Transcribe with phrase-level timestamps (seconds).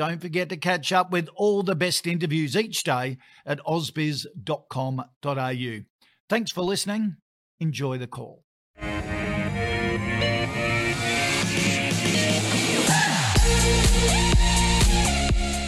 [0.00, 5.04] don't forget to catch up with all the best interviews each day at ausbiz.com.au.
[6.26, 7.16] Thanks for listening.
[7.58, 8.42] Enjoy the call.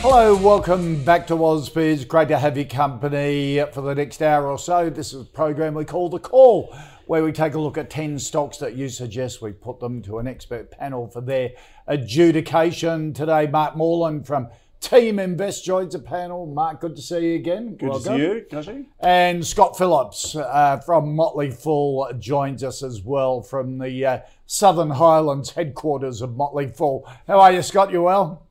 [0.01, 2.09] Hello, welcome back to Ausbiz.
[2.09, 4.89] Great to have your company for the next hour or so.
[4.89, 6.75] This is a program we call The Call,
[7.13, 10.19] where we take a look at 10 stocks that you suggest we put them to
[10.19, 11.51] an expert panel for their
[11.87, 13.13] adjudication.
[13.13, 14.49] Today, Mark Moreland from
[14.81, 16.47] TeamInvest joins the panel.
[16.47, 17.77] Mark, good to see you again.
[17.77, 18.17] Good Welcome.
[18.17, 18.87] to see you, Kochie.
[18.99, 24.89] And Scott Phillips uh, from Motley Fool joins us as well from the uh, Southern
[24.89, 27.07] Highlands headquarters of Motley Fool.
[27.27, 27.93] How are you, Scott?
[27.93, 28.47] You well?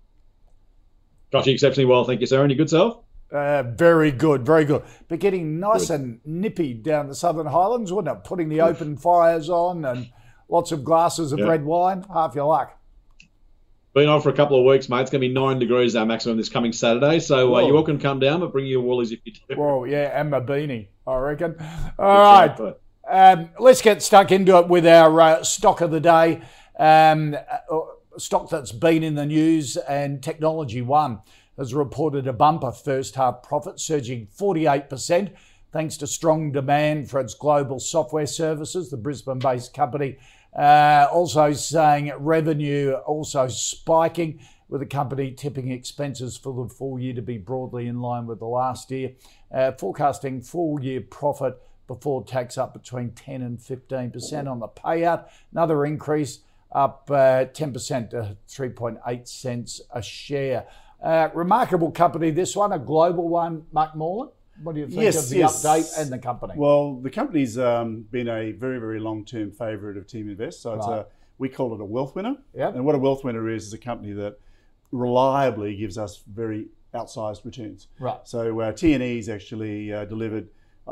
[1.31, 2.44] Got you exceptionally well, thank you, sir.
[2.44, 3.00] And your good self?
[3.32, 4.84] Uh, very good, very good.
[5.08, 8.24] But getting nice and nippy down the Southern Highlands, wasn't it?
[8.26, 10.10] Putting the open fires on and
[10.50, 11.46] lots of glasses of Yeah.
[11.46, 12.04] red wine.
[12.14, 12.78] Half your luck.
[13.94, 15.02] Been on for a couple of weeks, mate.
[15.02, 17.20] It's going to be nine degrees our maximum this coming Saturday.
[17.20, 19.56] So uh, you're welcome to come down, but bring your woolies if you do.
[19.56, 21.56] Whoa, yeah, and my beanie, I reckon.
[22.00, 22.56] All right.
[22.58, 26.42] But Um, let's get stuck into it with our uh, stock of the day.
[26.80, 27.80] Um, uh,
[28.18, 31.19] stock that's been in the news and Technology One
[31.57, 35.31] has reported a bumper first half profit, surging 48%,
[35.72, 38.89] thanks to strong demand for its global software services.
[38.89, 40.17] The Brisbane based company
[40.57, 44.39] uh, also saying revenue also spiking,
[44.72, 48.39] with the company tipping expenses for the full year to be broadly in line with
[48.39, 49.12] the last year,
[49.53, 55.28] uh, forecasting full year profit before tax up between 10 and 15% on the payout.
[55.51, 56.39] Another increase
[56.72, 60.66] up uh, 10% to 3.8 cents a share.
[61.01, 64.31] Uh, remarkable company, this one, a global one, Mark Moreland.
[64.62, 65.63] What do you think Yes, of the yes.
[65.66, 66.53] update and the company?
[66.56, 70.56] Well, the company's um, been a very, very long-term favourite of TeamInvest.
[70.56, 71.00] So it's Right.
[71.00, 71.06] a
[71.39, 72.35] we call it a wealth winner.
[72.53, 72.75] Yep.
[72.75, 74.38] And what a wealth winner is is a company that
[74.91, 77.88] reliably gives us very outsized returns.
[78.00, 78.19] right.
[78.25, 80.50] So uh, TNE's actually uh, delivered.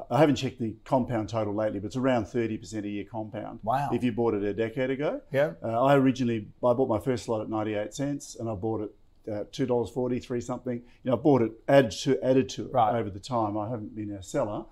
[0.09, 3.59] I haven't checked the compound total lately, but it's around 30% a year compound.
[3.63, 3.89] Wow.
[3.91, 5.21] If you bought it a decade ago.
[5.31, 5.51] Yeah.
[5.63, 8.91] Uh, I originally I bought my first lot at 98 cents, and I bought it
[9.28, 10.81] at two dollars forty, three something.
[11.03, 12.96] You know, I bought it added to added to it Right.
[12.96, 13.57] over the time.
[13.57, 14.66] I haven't been a seller.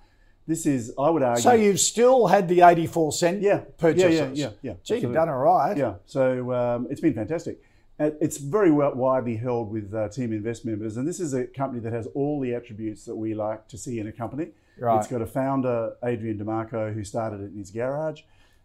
[0.47, 1.41] This is, I would argue.
[1.44, 4.40] So you've still had the 84 cent yeah, purchases?
[4.40, 4.74] Yeah, yeah, yeah, yeah.
[4.81, 5.75] Gee, you've done all right.
[5.75, 7.62] Yeah, so um, it's been fantastic.
[8.00, 11.81] Uh, It's very well, widely held with uh, TeamInvest members, and this is a company
[11.81, 14.52] that has all the attributes that we like to see in a company.
[14.79, 14.97] Right.
[15.00, 18.22] It's got a founder, Adrian Di Marco, who started it in his garage.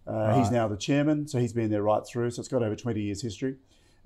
[0.06, 2.31] Uh, He's now the chairman, so he's been there right through.
[2.31, 3.56] So it's got over 20 years history.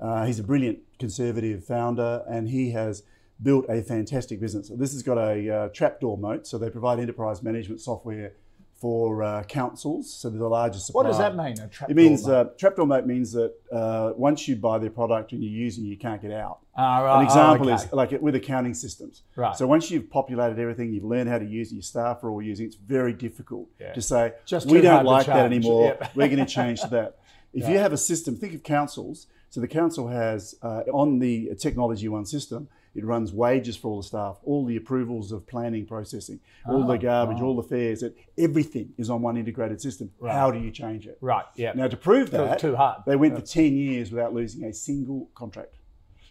[0.00, 3.02] Uh, he's a brilliant conservative founder, and he has
[3.42, 4.68] built a fantastic business.
[4.68, 8.32] So this has got a uh, trapdoor moat, so they provide enterprise management software
[8.74, 10.12] for uh, councils.
[10.12, 11.04] So they're the largest supplier.
[11.04, 11.58] What does that mean?
[11.60, 14.90] A trap It means door, uh, trapdoor moat means that uh, once you buy their
[14.90, 16.58] product and you use it, you can't get out.
[16.76, 17.20] Ah, right.
[17.20, 19.22] An example oh, is like with accounting systems.
[19.34, 19.56] Right.
[19.56, 22.42] So once you've populated everything, you've learned how to use it, your staff are all
[22.42, 23.94] using it, it's very difficult Yeah.
[23.94, 26.14] to say, Just we don't like that anymore, Yep.
[26.14, 27.18] we're going to change that.
[27.54, 27.70] If Yeah.
[27.70, 29.28] you have a system, think of councils.
[29.50, 33.98] So the council has uh, on the Technology One system, it runs wages for all
[33.98, 37.44] the staff, all the approvals of planning processing, all Oh, the garbage, right.
[37.44, 40.10] all the fares, it, everything is on one integrated system.
[40.18, 40.32] Right.
[40.32, 41.18] How do you change it?
[41.20, 41.72] Right, yeah.
[41.74, 43.02] Now, to prove that, too hard.
[43.06, 45.74] they went for 10 years without losing a single contract.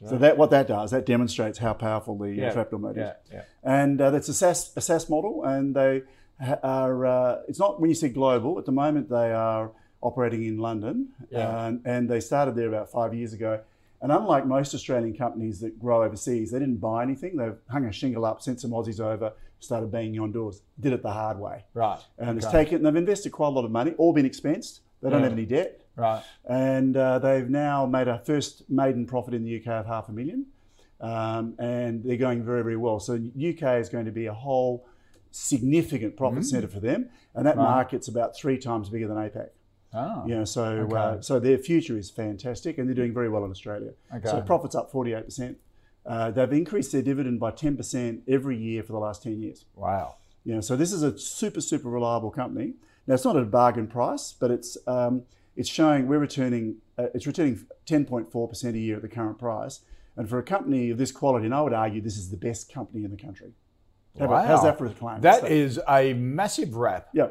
[0.10, 3.10] So that what that does, that demonstrates how powerful the Yeah, uh, trapdoor moat yeah,
[3.12, 3.16] is.
[3.32, 3.42] yeah.
[3.64, 6.02] And uh, that's a SaaS, a SaaS model, and they
[6.64, 7.06] are.
[7.06, 8.60] Uh, it's not when you say global.
[8.60, 9.72] At the moment, they are
[10.06, 11.66] operating in London, Yeah.
[11.66, 13.60] and, and they started there about five years ago.
[14.02, 17.38] And unlike most Australian companies that grow overseas, they didn't buy anything.
[17.38, 20.62] They've hung a shingle up, sent some Aussies over, started banging on doors.
[20.80, 22.00] Did it the hard way, Right.
[22.20, 22.84] and it's taken.
[22.84, 24.82] They've invested quite a lot of money, all been expensed.
[25.02, 25.30] They don't Yeah.
[25.30, 26.24] have any debt Right.
[26.46, 30.12] and uh, they've now made a first maiden profit in the UK of half a
[30.12, 30.46] million.
[31.02, 33.00] um, and they're going very, very well.
[33.02, 34.86] So UK is going to be a whole
[35.32, 37.64] significant profit centre for them, and that Right.
[37.64, 39.50] market's about three times bigger than APAC.
[39.96, 40.26] Oh.
[40.28, 40.96] You know, so Okay.
[40.96, 43.92] uh, so their future is fantastic, and they're doing very well in Australia.
[44.14, 44.28] Okay.
[44.30, 45.58] So profits up forty eight percent.
[46.06, 49.66] Uh, they've increased their dividend by ten percent every year for the last ten years.
[49.76, 50.16] Wow.
[50.44, 52.74] You know, so this is a super super reliable company.
[53.08, 55.24] Now it's not at a bargain price, but it's um,
[55.56, 59.08] it's showing we're returning uh, it's returning ten point four percent a year at the
[59.08, 59.80] current price,
[60.18, 62.72] and for a company of this quality, and I would argue this is the best
[62.74, 63.54] company in the country.
[64.20, 65.20] About- how's that for a claim?
[65.22, 67.10] That So- is a massive wrap.
[67.14, 67.30] yeah.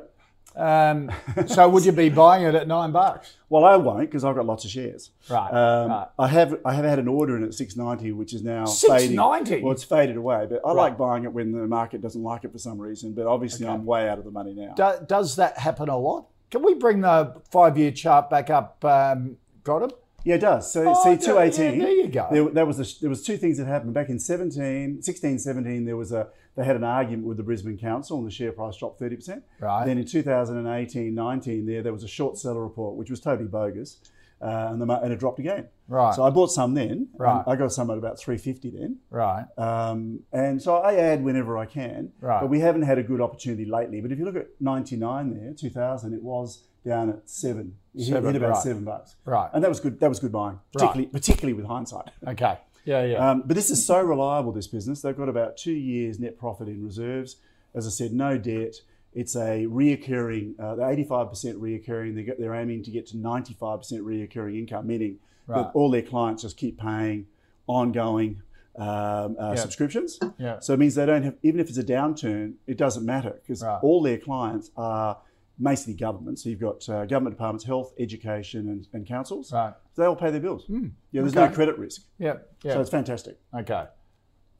[0.57, 1.11] Um,
[1.47, 3.37] so would you be buying it at nine bucks?
[3.49, 5.11] Well, I won't because I've got lots of shares.
[5.29, 6.09] Right, Um, right.
[6.19, 9.63] I have I have had an order in at six ninety, which is now 690?
[9.63, 10.77] Well, it's faded away, but I Right.
[10.77, 13.13] like buying it when the market doesn't like it for some reason.
[13.15, 13.75] But obviously, Okay.
[13.75, 14.75] I'm way out of the money now.
[14.75, 16.27] Do, does that happen a lot?
[16.51, 18.85] Can we bring the five-year chart back up?
[18.85, 19.91] Um, got him?
[20.25, 20.73] Yeah, it does.
[20.73, 21.81] So Oh, see, two eighteen.
[21.81, 22.29] yeah, there you go.
[22.31, 25.85] There, that was a, there was two things that happened back in 17, 16, 17.
[25.85, 28.77] There was a they had an argument with the Brisbane Council, and the share price
[28.77, 29.45] dropped thirty percent.
[29.61, 29.85] Right.
[29.85, 33.99] Then in 2018, 19, there there was a short seller report, which was totally bogus,
[34.41, 35.69] uh, and the and it dropped again.
[35.89, 36.15] Right.
[36.15, 37.09] So I bought some then.
[37.19, 37.43] Right.
[37.47, 38.99] I got some at about three fifty then.
[39.11, 39.45] Right.
[39.59, 42.13] Um, and so I add whenever I can.
[42.21, 42.41] Right.
[42.41, 44.01] But we haven't had a good opportunity lately.
[44.01, 47.75] But if you look at 99 there, 2000, it was down at seven.
[47.95, 48.63] It Seven, hit about right.
[48.63, 49.17] seven bucks.
[49.25, 49.49] Right.
[49.53, 50.01] And that was good.
[50.01, 52.11] That was good buying, particularly particularly with hindsight.
[52.27, 52.59] Okay.
[52.85, 53.05] Yeah.
[53.05, 53.31] Yeah.
[53.31, 54.53] Um, but this is so reliable.
[54.53, 55.01] This business.
[55.03, 57.37] They've got about two years net profit in reserves.
[57.75, 58.77] As I said, no debt.
[59.15, 60.59] It's a reoccurring.
[60.59, 62.15] Uh, they're 85% reoccurring.
[62.17, 63.59] They get, they're aiming to get to 95%
[64.01, 65.63] reoccurring income, meaning Right.
[65.65, 67.27] that all their clients just keep paying
[67.67, 68.41] ongoing
[68.77, 69.55] um, uh, Yeah.
[69.57, 70.19] subscriptions.
[70.39, 70.59] Yeah.
[70.61, 73.63] So it means they don't have, even if it's a downturn, it doesn't matter because
[73.63, 73.79] Right.
[73.83, 75.19] all their clients are
[75.61, 76.39] basically government.
[76.39, 79.53] So you've got uh, government departments, health, education, and, and councils.
[79.53, 79.73] Right.
[79.95, 80.65] So they all pay their bills.
[80.69, 80.81] Yeah,
[81.13, 82.03] there's no credit risk.
[82.19, 82.35] yeah.
[82.63, 82.75] Yeah.
[82.75, 83.85] So it's fantastic okay.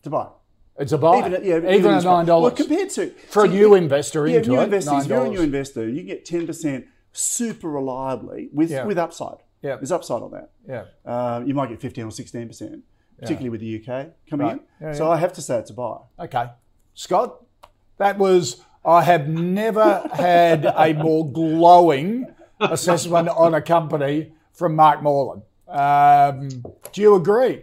[0.03, 0.29] to buy.
[0.79, 1.19] It's a buy.
[1.19, 2.53] Even at, yeah, even at at nine dollars.
[2.53, 5.05] Well, compared to For a new if- investor yeah, into new it, investors.
[5.05, 8.85] If you're a new investor, you get ten percent super reliably with Yeah.
[8.85, 9.37] with upside.
[9.63, 9.77] Yeah.
[9.77, 10.51] there's upside on that.
[10.69, 10.85] yeah.
[11.07, 12.83] Um, you might get fifteen or sixteen percent,
[13.19, 14.57] particularly with the UK coming Right.
[14.57, 14.61] in.
[14.89, 15.11] Yeah, so.
[15.11, 15.99] I have to say it's a buy.
[16.19, 16.47] Okay.
[16.95, 17.43] Scott,
[17.99, 22.27] that was, I have never had a more glowing
[22.61, 25.43] assessment on a company from Mark Moreland.
[25.67, 26.49] Um,
[26.93, 27.63] do you agree?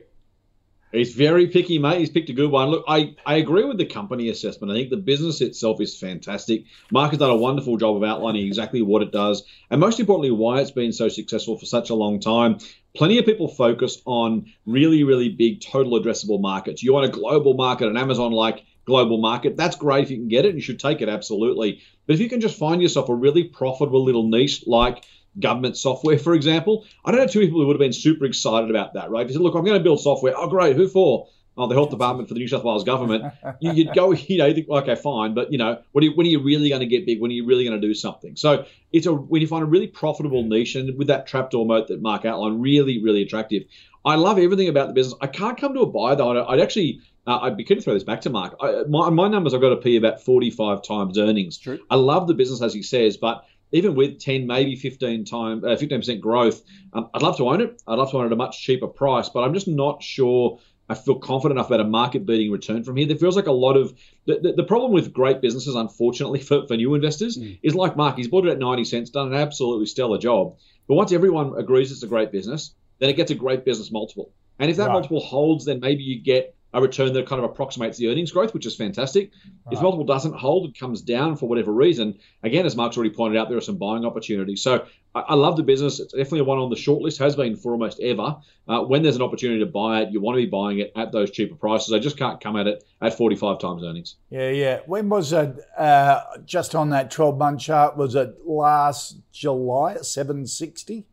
[0.91, 1.99] He's very picky, mate.
[1.99, 2.69] He's picked a good one.
[2.69, 4.71] Look, I, I agree with the company assessment.
[4.71, 6.65] I think the business itself is fantastic.
[6.91, 10.31] Mark has done a wonderful job of outlining exactly what it does, and most importantly,
[10.31, 12.57] why it's been so successful for such a long time.
[12.93, 16.83] Plenty of people focus on really, really big total addressable markets.
[16.83, 19.57] You want a global market, an Amazon like global market.
[19.57, 20.49] That's great if you can get it.
[20.49, 21.81] And you should take it, absolutely.
[22.07, 25.03] But if you can just find yourself a really profitable little niche like
[25.39, 26.85] government software, for example.
[27.05, 29.21] I don't know two people who would have been super excited about that, right?
[29.21, 30.33] If you said, look, I'm going to build software.
[30.35, 30.75] Oh, great.
[30.75, 31.27] Who for?
[31.57, 33.25] Oh, the health department for the New South Wales government.
[33.59, 36.15] You, you'd go, you know, you think, okay, fine, but you know, what are you,
[36.15, 37.21] when are you really going to get big?
[37.21, 38.35] When are you really going to do something?
[38.35, 41.89] So it's a when you find a really profitable niche, and with that trapdoor moat
[41.89, 43.63] that Mark outlined, really, really attractive.
[44.03, 45.15] I love everything about the business.
[45.21, 46.45] I can't come to a buy though.
[46.45, 47.01] I'd actually.
[47.27, 48.55] Uh, I'd be keen to throw this back to Mark.
[48.59, 51.57] I, my, my numbers, I've got a P about 45 times earnings.
[51.57, 51.79] True.
[51.89, 55.75] I love the business, as he says, but even with 10, maybe 15 time, uh,
[55.75, 56.61] 15% growth,
[56.93, 57.81] um, I'd love to own it.
[57.87, 60.59] I'd love to own it at a much cheaper price, but I'm just not sure
[60.89, 63.07] I feel confident enough about a market beating return from here.
[63.07, 66.67] There feels like a lot of the, the, the problem with great businesses, unfortunately, for,
[66.67, 68.17] for new investors, is like Mark.
[68.17, 70.57] He's bought it at 90 cents, done an absolutely stellar job.
[70.87, 74.33] But once everyone agrees it's a great business, then it gets a great business multiple.
[74.59, 74.93] And if that Right.
[74.93, 78.53] multiple holds, then maybe you get a return that kind of approximates the earnings growth,
[78.53, 79.31] which is fantastic.
[79.71, 82.19] If multiple doesn't hold, it comes down for whatever reason.
[82.43, 84.61] Again, as Mark's already pointed out, there are some buying opportunities.
[84.61, 85.99] So I, I love the business.
[85.99, 88.37] It's definitely one on the short list, has been for almost ever.
[88.67, 91.11] Uh, when there's an opportunity to buy it, you want to be buying it at
[91.11, 91.93] those cheaper prices.
[91.93, 94.15] I just can't come at it at 45 times earnings.
[94.29, 94.79] Yeah, yeah.
[94.85, 95.55] When was it?
[95.77, 101.05] Uh, just on that 12 month chart, was it last July at 760?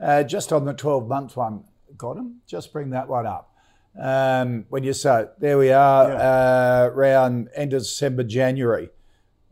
[0.00, 1.64] Uh, just on the 12 month one.
[1.96, 2.40] Got him?
[2.46, 3.51] Just bring that one up.
[3.98, 8.88] Um, when you say, there we are, uh, around end of December, January,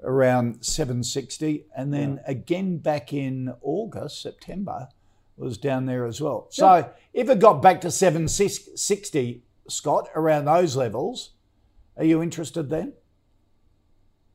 [0.02, 1.66] around 760.
[1.76, 4.88] And then again back in August, September,
[5.36, 6.46] was down there as well.
[6.50, 11.30] So if it got back to 760, Scott, around those levels,
[11.96, 12.94] are you interested then?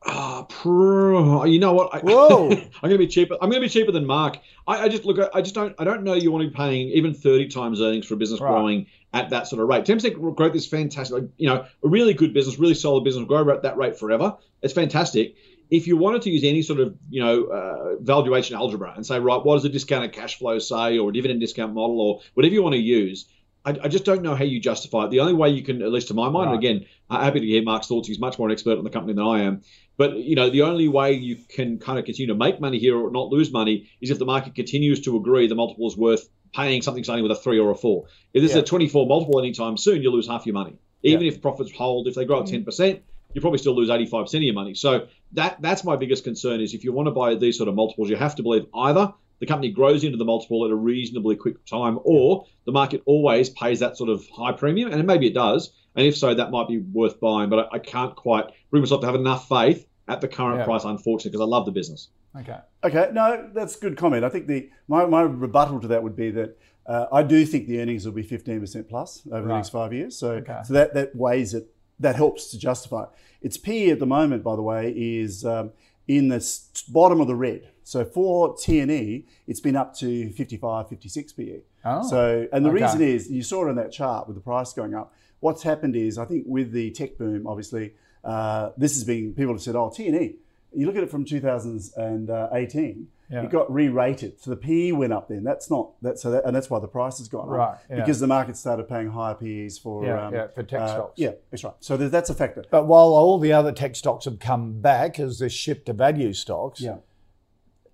[0.07, 1.93] Ah, pr- you know what?
[1.93, 2.49] I, Whoa.
[2.51, 3.35] I'm going to be cheaper.
[3.41, 4.37] I'm going to be cheaper than Mark.
[4.67, 5.17] I, I just look.
[5.33, 5.75] I just don't.
[5.79, 6.13] I don't know.
[6.13, 8.49] You want to be paying even 30 times earnings for a business Right.
[8.49, 9.85] growing at that sort of rate.
[9.85, 11.21] 10 percent growth is fantastic.
[11.21, 14.37] Like, you know, a really good business, really solid business, grow at that rate forever.
[14.61, 15.35] It's fantastic.
[15.71, 19.19] If you wanted to use any sort of you know uh, valuation algebra and say,
[19.19, 22.53] right, what does a discounted cash flow say, or a dividend discount model, or whatever
[22.53, 23.25] you want to use,
[23.65, 25.11] I, I, just don't know how you justify it.
[25.11, 26.55] The only way you can, at least to my mind, right.
[26.55, 28.07] and again, I'm happy to hear Mark's thoughts.
[28.07, 29.61] He's much more an expert on the company than I am.
[29.97, 32.97] But you know, the only way you can kind of continue to make money here
[32.97, 36.27] or not lose money is if the market continues to agree the multiple is worth
[36.53, 38.05] paying something starting with a three or a four.
[38.33, 38.61] If there's yeah.
[38.61, 40.77] a 24 multiple anytime soon, you'll lose half your money.
[41.03, 41.31] Even yeah.
[41.31, 42.55] if profits hold, if they grow at mm-hmm.
[42.55, 43.01] 10 percent,
[43.33, 44.73] you probably still lose 85% of your money.
[44.73, 47.75] So that that's my biggest concern is if you want to buy these sort of
[47.75, 51.35] multiples, you have to believe either the company grows into the multiple at a reasonably
[51.35, 55.33] quick time, or the market always pays that sort of high premium, and maybe it
[55.33, 55.71] does.
[55.95, 57.49] And if so, that might be worth buying.
[57.49, 60.65] But I, I can't quite bring myself to have enough faith at the current yeah.
[60.65, 62.09] price, unfortunately, because I love the business.
[62.39, 62.57] Okay.
[62.83, 63.09] Okay.
[63.13, 64.23] No, that's a good comment.
[64.23, 67.67] I think the my, my rebuttal to that would be that uh, I do think
[67.67, 69.47] the earnings will be 15% plus over right.
[69.47, 70.17] the next five years.
[70.17, 70.59] So, okay.
[70.63, 73.09] so that, that weighs it, that helps to justify it.
[73.41, 75.71] Its PE at the moment, by the way, is um,
[76.07, 76.59] in the
[76.89, 77.69] bottom of the red.
[77.83, 81.59] So for TNE, it's been up to 55, 56 PE.
[81.85, 82.83] Oh, so, and the okay.
[82.83, 85.13] reason is, you saw it on that chart with the price going up.
[85.39, 89.53] What's happened is, I think with the tech boom, obviously, uh, this has been, people
[89.53, 90.35] have said, oh, TNE.
[90.73, 93.43] you look at it from 2018, yeah.
[93.43, 95.29] it got re-rated, so the PE went up.
[95.29, 96.19] Then that's not that.
[96.19, 97.97] So that, and that's why the price has gone right, up yeah.
[97.97, 101.13] because the market started paying higher PEs for yeah, um, yeah for tech uh, stocks.
[101.19, 101.73] Yeah, that's right.
[101.79, 102.63] So that's a factor.
[102.69, 106.33] But while all the other tech stocks have come back as this shift to value
[106.33, 106.97] stocks, yeah.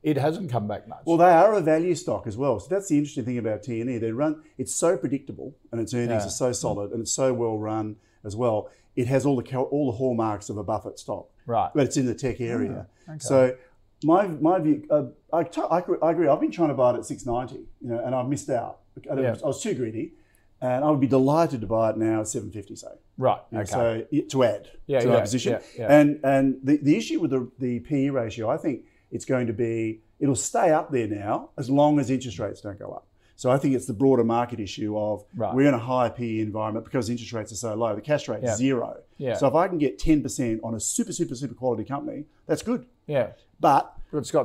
[0.03, 1.01] It hasn't come back much.
[1.05, 2.59] Well, they are a value stock as well.
[2.59, 3.99] So that's the interesting thing about TNE.
[3.99, 4.41] They run.
[4.57, 8.35] It's so predictable, and its earnings are so solid, and it's so well run as
[8.35, 11.29] well it has all the all the hallmarks of a Buffett stock.
[11.45, 11.71] Right.
[11.73, 12.87] But it's in the tech area.
[13.07, 13.19] Oh, okay.
[13.19, 13.57] So
[14.03, 15.03] my my view, uh,
[15.33, 16.27] I, t- I, agree, I agree.
[16.27, 18.79] I've been trying to buy it at 690, you know, and I've missed out.
[19.09, 19.31] I, yeah.
[19.31, 20.13] was, I was too greedy,
[20.61, 22.75] and I would be delighted to buy it now at 750.
[22.75, 22.87] Say.
[23.17, 23.39] Right.
[23.53, 23.65] okay.
[23.65, 27.31] So to add yeah, to yeah, our position, yeah, and and the, the issue with
[27.31, 31.49] the the PE ratio, I think it's going to be it'll stay up there now
[31.57, 33.07] as long as interest rates don't go up.
[33.35, 35.51] So I think it's the broader market issue of right.
[35.51, 37.95] we're in a high PE environment because interest rates are so low.
[37.95, 38.97] The cash rate is zero.
[39.17, 39.35] Yeah.
[39.35, 42.85] So if I can get 10% on a super, super, super quality company, that's good.
[43.07, 43.31] Yeah.
[43.59, 43.91] But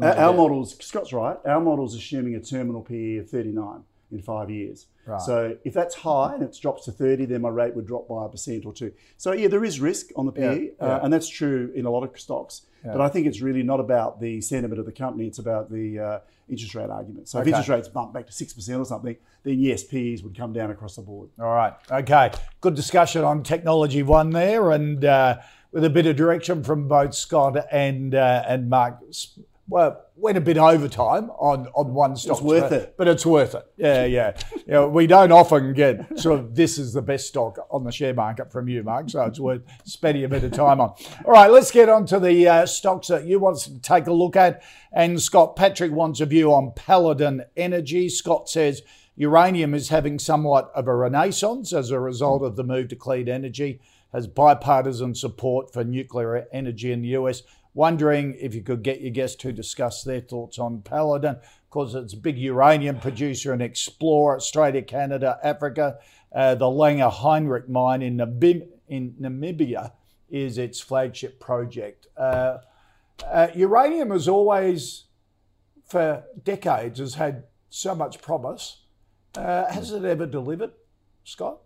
[0.03, 3.83] our, our models, Scott's right, our model's assuming a terminal PE of 39
[4.13, 4.87] in five years.
[5.07, 5.23] Right.
[5.23, 8.27] So if that's high and it drops to 30, then my rate would drop by
[8.27, 8.93] a percent or two.
[9.17, 10.87] So yeah, there is risk on the PE, yeah, yeah.
[10.87, 12.63] Uh, and that's true in a lot of stocks.
[12.85, 12.93] Yeah.
[12.93, 15.99] But I think it's really not about the sentiment of the company; it's about the
[15.99, 17.29] uh, interest rate argument.
[17.29, 17.49] So okay.
[17.49, 20.53] if interest rates bump back to six percent or something, then yes, PEs would come
[20.53, 21.31] down across the board.
[21.39, 25.39] All right, okay, good discussion on technology one there, and uh,
[25.73, 28.99] with a bit of direction from both Scott and uh, and Mark
[29.69, 32.39] well, went a bit overtime on, on one stock.
[32.39, 32.95] It's worth it.
[32.97, 33.67] But it's worth it.
[33.77, 34.37] Yeah, yeah.
[34.55, 37.93] you know, we don't often get sort of this is the best stock on the
[37.93, 39.11] share market from you, Mark.
[39.11, 40.95] So it's worth spending a bit of time on.
[41.25, 44.13] All right, let's get on to the uh, stocks that you want to take a
[44.13, 44.63] look at.
[44.93, 48.09] And Scott Patrick wants a view on Paladin Energy.
[48.09, 48.83] Scott says
[49.17, 53.29] uranium is having somewhat of a renaissance as a result of the move to clean
[53.29, 53.81] energy,
[54.13, 57.43] has bipartisan support for nuclear energy in the US.
[57.77, 61.37] Wondering if you could get your guests to discuss their thoughts on Paladin,
[61.69, 65.99] because it's a big uranium producer and explorer, Australia, Canada, Africa.
[66.35, 69.93] Uh, the Langer Heinrich mine in, Namib- in Namibia
[70.31, 72.07] is its flagship project.
[72.17, 72.61] Uh,
[73.27, 75.05] uh, uranium has always,
[75.85, 78.85] for decades, has had so much promise.
[79.37, 80.73] Uh, has it ever delivered,
[81.25, 81.59] Scott?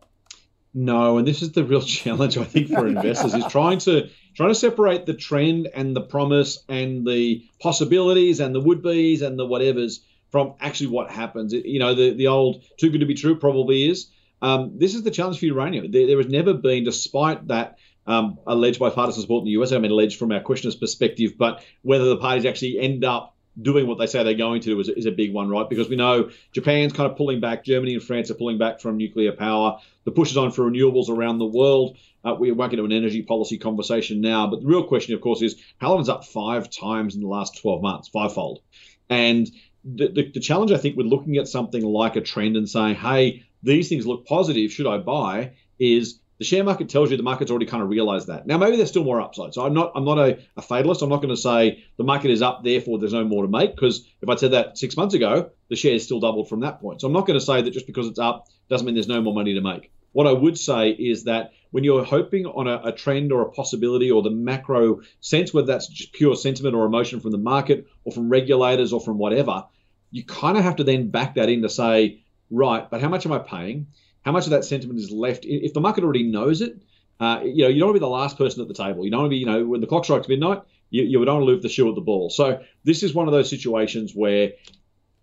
[0.74, 4.50] No, and this is the real challenge I think for investors is trying to trying
[4.50, 9.38] to separate the trend and the promise and the possibilities and the would be's and
[9.38, 11.52] the whatevers from actually what happens.
[11.52, 14.08] You know, the, the old too good to be true probably is.
[14.42, 15.90] Um, this is the challenge for uranium.
[15.90, 19.78] There, there has never been, despite that um, alleged bipartisan support in the US, I
[19.78, 23.98] mean, alleged from our questioner's perspective, but whether the parties actually end up doing what
[23.98, 25.68] they say they're going to do is, is a big one, right?
[25.68, 28.96] Because we know Japan's kind of pulling back, Germany and France are pulling back from
[28.96, 29.78] nuclear power.
[30.04, 31.98] The push is on for renewables around the world.
[32.24, 35.20] Uh, we won't get into an energy policy conversation now, but the real question, of
[35.20, 38.60] course, is Paladin's up five times in the last 12 months, fivefold.
[39.08, 39.50] And
[39.84, 42.96] the, the, the challenge, I think, with looking at something like a trend and saying,
[42.96, 45.52] hey, these things look positive, should I buy?
[45.78, 48.46] Is the share market tells you the market's already kind of realized that.
[48.46, 49.52] Now maybe there's still more upside.
[49.52, 51.02] So I'm not I'm not a, a fatalist.
[51.02, 53.74] I'm not going to say the market is up, therefore there's no more to make.
[53.74, 56.80] Because if I said that six months ago, the share is still doubled from that
[56.80, 57.02] point.
[57.02, 59.20] So I'm not going to say that just because it's up doesn't mean there's no
[59.20, 59.92] more money to make.
[60.12, 63.50] What I would say is that when you're hoping on a, a trend or a
[63.50, 67.86] possibility or the macro sense, whether that's just pure sentiment or emotion from the market
[68.04, 69.64] or from regulators or from whatever,
[70.10, 73.26] you kind of have to then back that in to say, right, but how much
[73.26, 73.86] am I paying?
[74.22, 75.44] how much of that sentiment is left?
[75.44, 76.80] If the market already knows it,
[77.18, 79.04] uh, you know, you don't want to be the last person at the table.
[79.04, 81.36] You don't want to be, you know, when the clock strikes midnight, you, you don't
[81.36, 82.30] want to leave the shoe at the ball.
[82.30, 84.52] So this is one of those situations where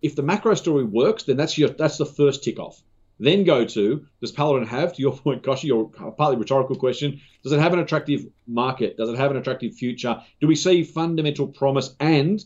[0.02, 2.82] if the macro story works, then that's your that's the first tick off.
[3.20, 7.52] Then go to does Paladin have, to your point, Kochie, your partly rhetorical question, does
[7.52, 8.98] it have an attractive market?
[8.98, 10.22] Does it have an attractive future?
[10.42, 12.44] Do we see fundamental promise and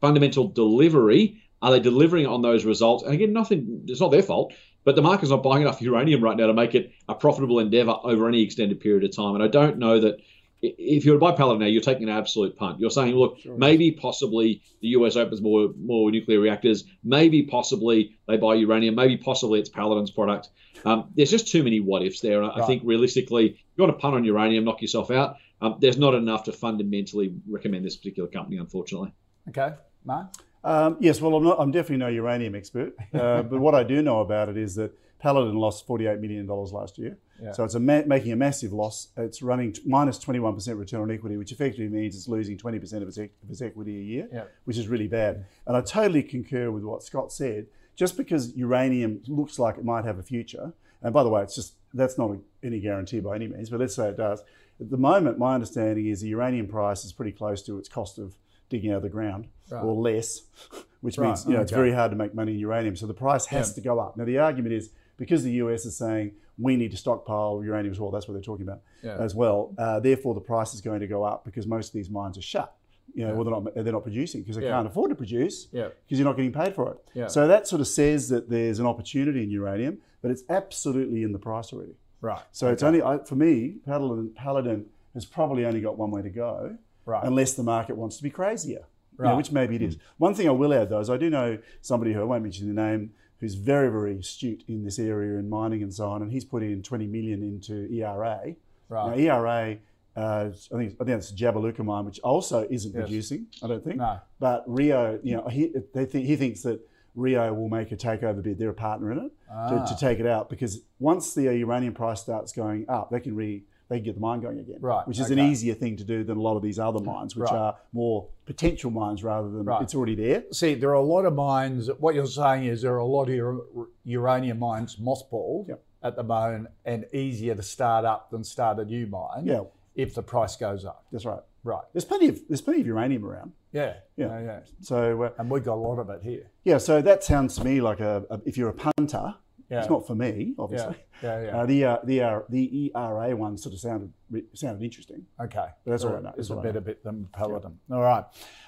[0.00, 1.42] fundamental delivery?
[1.62, 3.04] Are they delivering on those results?
[3.04, 6.36] And again, nothing, it's not their fault, but the market's not buying enough uranium right
[6.36, 9.34] now to make it a profitable endeavor over any extended period of time.
[9.34, 10.20] And I don't know that
[10.62, 12.80] if you're to buy Paladin now, you're taking an absolute punt.
[12.80, 13.56] You're saying, look, sure.
[13.56, 16.84] maybe possibly the US opens more more nuclear reactors.
[17.02, 18.94] Maybe possibly they buy uranium.
[18.94, 20.48] Maybe possibly it's Paladin's product.
[20.84, 22.40] Um, there's just too many what ifs there.
[22.40, 22.52] Right.
[22.54, 25.36] I think realistically, you want to punt on uranium, knock yourself out.
[25.62, 29.12] Um, there's not enough to fundamentally recommend this particular company, unfortunately.
[29.48, 29.74] Okay,
[30.04, 30.34] Mark.
[30.62, 31.58] Um, yes, well, I'm not.
[31.58, 34.92] I'm definitely no uranium expert, uh, but what I do know about it is that
[35.20, 37.18] Paladin lost $48 million last year.
[37.42, 37.52] Yeah.
[37.52, 39.08] So it's a ma- making a massive loss.
[39.16, 43.08] It's running t- minus 21% return on equity, which effectively means it's losing 20% of
[43.08, 44.44] its, e- of its equity a year, yeah.
[44.64, 45.44] which is really bad.
[45.66, 47.66] And I totally concur with what Scott said.
[47.96, 50.72] Just because uranium looks like it might have a future,
[51.02, 53.80] and by the way, it's just that's not a, any guarantee by any means, but
[53.80, 54.42] let's say it does.
[54.80, 58.18] At the moment, my understanding is the uranium price is pretty close to its cost
[58.18, 58.36] of
[58.70, 59.82] digging out of the ground, right.
[59.82, 60.42] or less,
[61.02, 61.26] which right.
[61.26, 61.62] means you know okay.
[61.64, 62.96] it's very hard to make money in uranium.
[62.96, 63.74] So the price has yeah.
[63.74, 64.16] to go up.
[64.16, 68.00] Now the argument is because the US is saying we need to stockpile uranium as
[68.00, 69.16] well, that's what they're talking about yeah.
[69.18, 69.72] as well.
[69.78, 72.42] Uh, therefore, the price is going to go up because most of these mines are
[72.42, 72.74] shut.
[73.14, 73.34] You know, yeah.
[73.34, 74.70] well, they're not, they're not producing because they yeah.
[74.70, 77.30] can't afford to produce because you're not getting paid for it.
[77.30, 81.32] So that sort of says that there's an opportunity in uranium, but it's absolutely in
[81.32, 81.96] the price already.
[82.20, 82.40] Right.
[82.52, 82.74] So okay.
[82.74, 87.24] it's only, for me, Paladin, Paladin has probably only got one way to go right.
[87.24, 88.84] unless the market wants to be crazier.
[89.16, 89.26] Right.
[89.26, 89.98] You know, which maybe it is.
[90.16, 92.74] One thing I will add though is I do know somebody who I won't mention
[92.74, 96.30] the name who's very, very astute in this area in mining and so on, and
[96.30, 98.54] he's put in 20 million into ERA.
[98.88, 99.16] Right.
[99.16, 99.78] Now, ERA,
[100.16, 103.02] uh, I think I think it's Jabiluka mine, which also isn't yes.
[103.02, 103.46] producing.
[103.62, 103.96] I don't think.
[103.96, 104.20] No.
[104.38, 106.80] But Rio, you know, he they think he thinks that
[107.14, 108.58] Rio will make a takeover bid.
[108.58, 109.68] They're a partner in it ah.
[109.70, 109.96] to, to, ah.
[109.98, 113.96] take it out because once the uranium price starts going up, they can re they
[113.96, 114.78] can get the mine going again.
[114.80, 115.06] Right.
[115.06, 115.40] Which is okay.
[115.40, 117.58] an easier thing to do than a lot of these other mines, which right.
[117.58, 119.82] are more potential mines rather than right.
[119.82, 120.44] it's already there.
[120.52, 121.90] See, there are a lot of mines.
[121.98, 123.66] What you're saying is there are a lot of
[124.04, 125.82] uranium mines mothballed yep.
[126.04, 129.44] at the moment and easier to start up than start a new mine.
[129.44, 129.62] Yeah.
[129.96, 131.04] If the price goes up.
[131.10, 131.40] That's right.
[131.64, 131.82] Right.
[131.92, 133.52] There's plenty of there's plenty of uranium around.
[133.72, 133.94] Yeah.
[134.16, 134.26] Yeah.
[134.26, 134.60] yeah, yeah.
[134.80, 136.48] So uh, and we've got a lot of it here.
[136.62, 136.78] Yeah.
[136.78, 139.34] So that sounds to me like a, a if you're a punter
[139.70, 139.80] yeah.
[139.80, 140.96] It's not for me, obviously.
[141.22, 141.46] Yeah, yeah.
[141.46, 141.56] yeah.
[141.58, 144.12] Uh, the, uh, the, uh, the ERA one sort of sounded
[144.52, 145.24] sounded interesting.
[145.40, 145.66] Okay.
[145.84, 146.34] But that's all right.
[146.36, 147.78] It's a better bit than Paladin.
[147.88, 147.96] Yeah.
[147.96, 148.24] All right.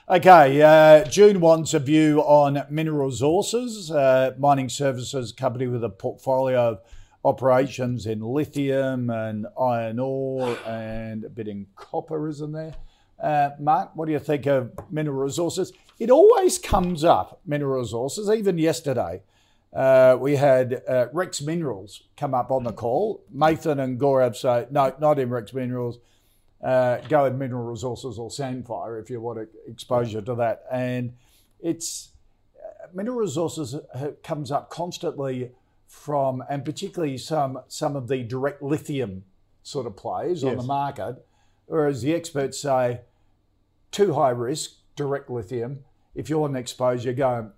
[0.08, 0.62] Okay.
[0.62, 6.68] Uh, June wants a view on mineral resources, uh, mining services company with a portfolio
[6.68, 6.80] of
[7.24, 12.74] operations in lithium and iron ore and a bit in copper, isn't there?
[13.20, 15.72] Uh, Mark, what do you think of mineral resources?
[15.98, 19.22] It always comes up, mineral resources, even yesterday
[19.74, 23.24] uh, we had uh, Rex Minerals come up on the call.
[23.35, 25.98] Mathan and Gaurav say, no, not in Rex Minerals.
[26.62, 30.64] Uh, go in Mineral Resources or Sandfire if you want exposure to that.
[30.70, 31.14] And
[31.61, 32.11] it's
[32.56, 33.76] uh, Mineral Resources
[34.22, 35.52] comes up constantly
[35.88, 39.24] from, and particularly some some of the direct lithium
[39.62, 40.50] sort of plays yes.
[40.50, 41.26] on the market,
[41.66, 43.00] whereas the experts say
[43.90, 45.85] too high risk, direct lithium.
[46.14, 47.52] If you want an exposure, go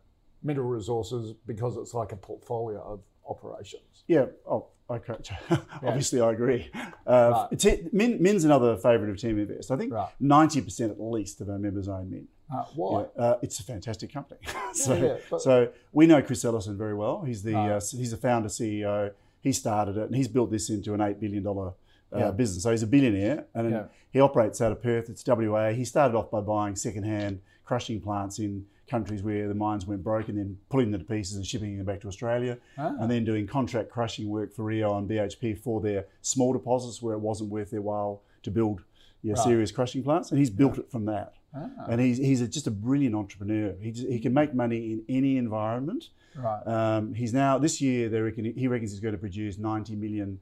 [0.44, 4.04] mineral resources because it's like a portfolio of operations.
[4.06, 4.26] Yeah.
[4.48, 5.14] Oh, okay.
[5.82, 6.70] Obviously, I agree.
[7.06, 7.92] Uh, right.
[7.92, 9.70] Min, Min's another favourite of TeamInvest.
[9.70, 10.66] I think ninety right.
[10.66, 12.28] percent at least of our members own Min.
[12.54, 13.06] Uh, why?
[13.16, 14.40] Yeah, uh, it's a fantastic company.
[14.74, 17.22] so, yeah, so we know Chris Ellison very well.
[17.22, 19.12] He's the uh, he's the founder CEO.
[19.40, 21.72] He started it and he's built this into an eight billion dollar
[22.12, 22.62] uh, business.
[22.62, 25.10] So he's a billionaire and he operates out of Perth.
[25.10, 25.70] It's WA.
[25.70, 30.28] He started off by buying secondhand crushing plants in countries where the mines went broke
[30.28, 32.58] and then pulling them to pieces and shipping them back to Australia.
[32.78, 32.94] Ah.
[33.00, 37.14] And then doing contract crushing work for Rio and BHP for their small deposits where
[37.14, 38.82] it wasn't worth their while to build
[39.24, 39.38] right.
[39.38, 40.30] serious crushing plants.
[40.30, 41.34] And he's built it from that.
[41.56, 41.68] Ah.
[41.88, 43.74] And he's, he's a, just a brilliant entrepreneur.
[43.80, 46.08] He, just, he can make money in any environment.
[46.36, 46.66] Right.
[46.66, 50.40] Um, he's now, this year, they reckon, he reckons he's going to produce 90 million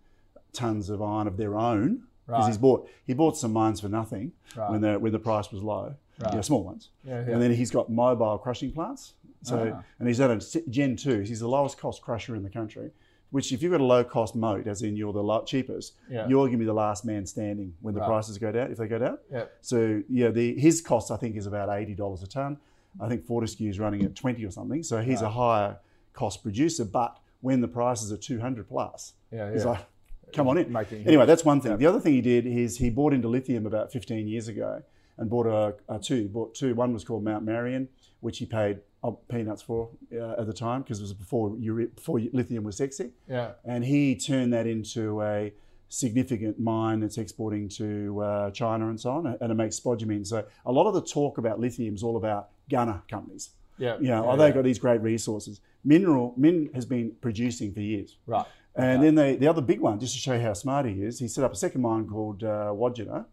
[0.53, 2.05] tonnes of iron of their own.
[2.27, 2.49] Because right.
[2.49, 4.71] he's bought he bought some mines for nothing right.
[4.71, 6.35] when the when the price was low, right.
[6.35, 6.91] yeah, small ones.
[7.05, 7.33] Yeah, yeah.
[7.33, 9.15] And then he's got mobile crushing plants.
[9.43, 9.83] So ah.
[9.99, 11.21] and he's at a Gen two.
[11.21, 12.91] He's the lowest cost crusher in the country.
[13.31, 16.29] Which, if you've got a low cost moat, as in you're the cheapest, yeah.
[16.29, 18.07] you're going to be the last man standing when the right.
[18.07, 18.71] prices go down.
[18.71, 19.45] If they go down, yeah.
[19.63, 22.59] So yeah, the his cost I think is about eighty dollars a ton.
[23.01, 24.83] I think Fortescue is running at twenty or something.
[24.83, 25.29] So he's right.
[25.29, 25.79] a higher
[26.13, 26.85] cost producer.
[26.85, 29.53] But when the prices are two hundred plus, yeah, yeah.
[29.55, 29.81] he's like,
[30.35, 30.71] come on in.
[30.71, 31.79] Making, anyway, that's one thing.
[31.79, 34.83] The other thing he did is he bought into lithium about fifteen years ago
[35.19, 36.29] and bought a, a two.
[36.29, 36.75] Bought two.
[36.75, 37.89] One was called Mount Marion,
[38.21, 42.21] which he paid uh, peanuts for uh, at the time because it was before before
[42.33, 43.11] lithium was sexy.
[43.29, 43.53] Yeah.
[43.65, 45.53] And he turned that into a
[45.89, 50.27] significant mine that's exporting to uh, China and so on, and it makes spodumene.
[50.27, 53.51] So a lot of the talk about lithium is all about gunner companies.
[53.79, 53.97] Yeah.
[53.99, 54.55] You know, yeah, oh, they've yeah.
[54.55, 55.61] got these great resources.
[55.85, 58.17] Mineral Min has been producing for years.
[58.27, 58.47] Right.
[58.75, 61.19] And then they, the other big one, just to show you how smart he is,
[61.19, 63.27] he set up a second mine called uh, Wodgina,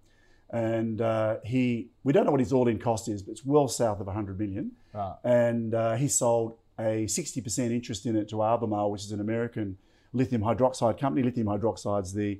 [0.51, 3.99] and uh, he we don't know what his all-in cost is, but it's well south
[3.99, 4.71] of 100 million.
[4.93, 5.15] Right.
[5.23, 9.77] And uh, he sold a 60% interest in it to Albemarle, which is an American
[10.13, 11.23] lithium hydroxide company.
[11.23, 12.39] Lithium hydroxide's the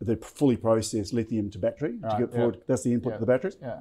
[0.00, 2.54] the fully processed lithium to battery to Right, get forward.
[2.58, 2.62] yeah.
[2.68, 3.16] That's the input Yeah.
[3.16, 3.80] to the batteries Yeah.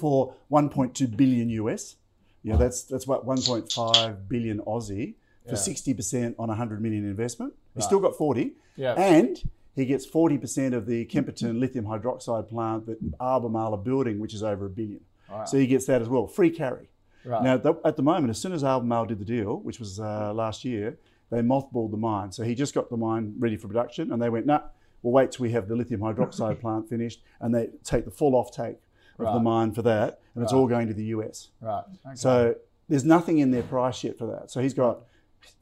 [0.00, 1.96] for 1.2 billion US.
[2.42, 5.58] Yeah, that's that's what 1.5 billion Aussie for Yeah.
[5.58, 7.52] 60% on 100 million investment.
[7.74, 8.94] He's still got 40, Yeah.
[8.94, 9.42] and
[9.74, 14.42] he gets 40% of the Kemerton lithium hydroxide plant that Albemarle are building, which is
[14.42, 15.00] over a billion.
[15.30, 15.44] Wow.
[15.44, 16.88] So he gets that as well, free carry.
[17.24, 17.42] Right.
[17.42, 20.32] Now, th- at the moment, as soon as Albemarle did the deal, which was uh,
[20.34, 20.98] last year,
[21.30, 22.32] they mothballed the mine.
[22.32, 24.60] So he just got the mine ready for production, and they went, nah,
[25.02, 28.32] we'll wait till we have the lithium hydroxide plant finished, and they take the full
[28.32, 28.76] offtake
[29.18, 31.48] of the mine for that, and it's all going to the US.
[31.60, 31.84] Right.
[32.06, 32.14] Okay.
[32.16, 32.56] So
[32.88, 34.50] there's nothing in their price yet for that.
[34.50, 35.02] So he's got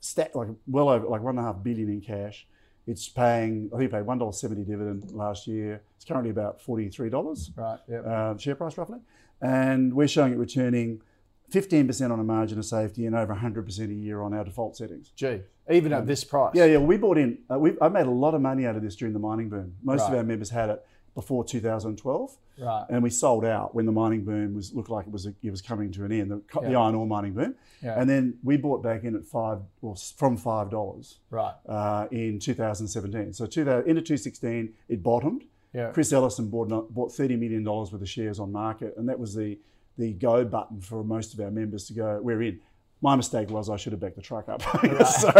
[0.01, 2.47] stat like well over like one and a half billion in cash.
[2.87, 5.83] It's paying, I think it paid one dollar seventy dividend last year.
[5.97, 7.79] It's currently about forty three dollars right.
[7.89, 7.99] Yeah.
[8.01, 8.99] uh, share price roughly,
[9.41, 11.03] and we're showing it returning
[11.51, 14.45] fifteen percent on a margin of safety and over hundred percent a year on our
[14.45, 15.11] default settings.
[15.15, 15.43] Gee.
[15.71, 16.53] Even at this price.
[16.55, 16.79] Yeah, yeah.
[16.79, 17.39] We bought in.
[17.49, 19.75] Uh, we, I made a lot of money out of this during the mining boom.
[19.85, 22.87] Most of our members had it before 2012, Right.
[22.91, 25.63] and we sold out when the mining boom was looked like it was it was
[25.63, 26.31] coming to an end.
[26.31, 27.99] The, the iron ore mining boom, Yeah.
[28.01, 31.55] and then we bought back in at five or from five dollars Right.
[31.69, 33.33] uh, in 2017.
[33.33, 35.45] So 2000, into 2016, it bottomed.
[35.73, 35.91] Yeah.
[35.93, 39.35] Chris Ellison bought bought 30 million dollars worth of shares on market, and that was
[39.35, 39.59] the
[39.99, 42.21] the go button for most of our members to go.
[42.23, 42.61] We're in.
[43.03, 44.61] My mistake was I should have backed the truck up.
[45.07, 45.33] so,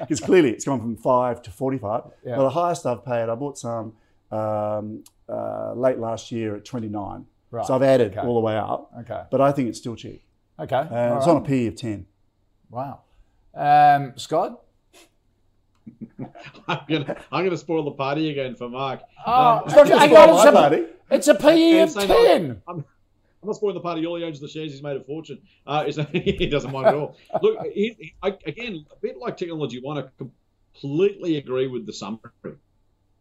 [0.00, 2.02] because clearly it's gone from five to 45.
[2.26, 2.36] Yeah.
[2.36, 3.94] But the highest I've paid, I bought some
[4.30, 7.26] um, uh, late last year at 29.
[7.50, 7.66] Right.
[7.66, 8.26] So I've added Okay.
[8.26, 9.22] all the way up, Okay.
[9.30, 10.22] but I think it's still cheap.
[10.58, 10.76] Okay.
[10.76, 11.32] Uh, All it's right.
[11.36, 12.06] on a P of 10.
[12.70, 13.00] Wow.
[13.54, 14.60] Um, Scott?
[16.68, 19.00] I'm gonna I'm gonna spoil the party again for Mark.
[19.26, 20.84] Oh, Um, it's, not, hang spoil on, it's, a, party.
[21.10, 22.62] it's a PE of 10.
[22.68, 22.84] I'm, I'm
[23.42, 24.04] not spoiling the party.
[24.06, 24.70] All he owns the shares.
[24.72, 25.40] He's made a fortune.
[25.66, 27.16] Uh, he doesn't mind at all.
[27.42, 31.92] Look, he, he- I, again, a bit like technology one, I completely agree with the
[31.92, 32.20] summary.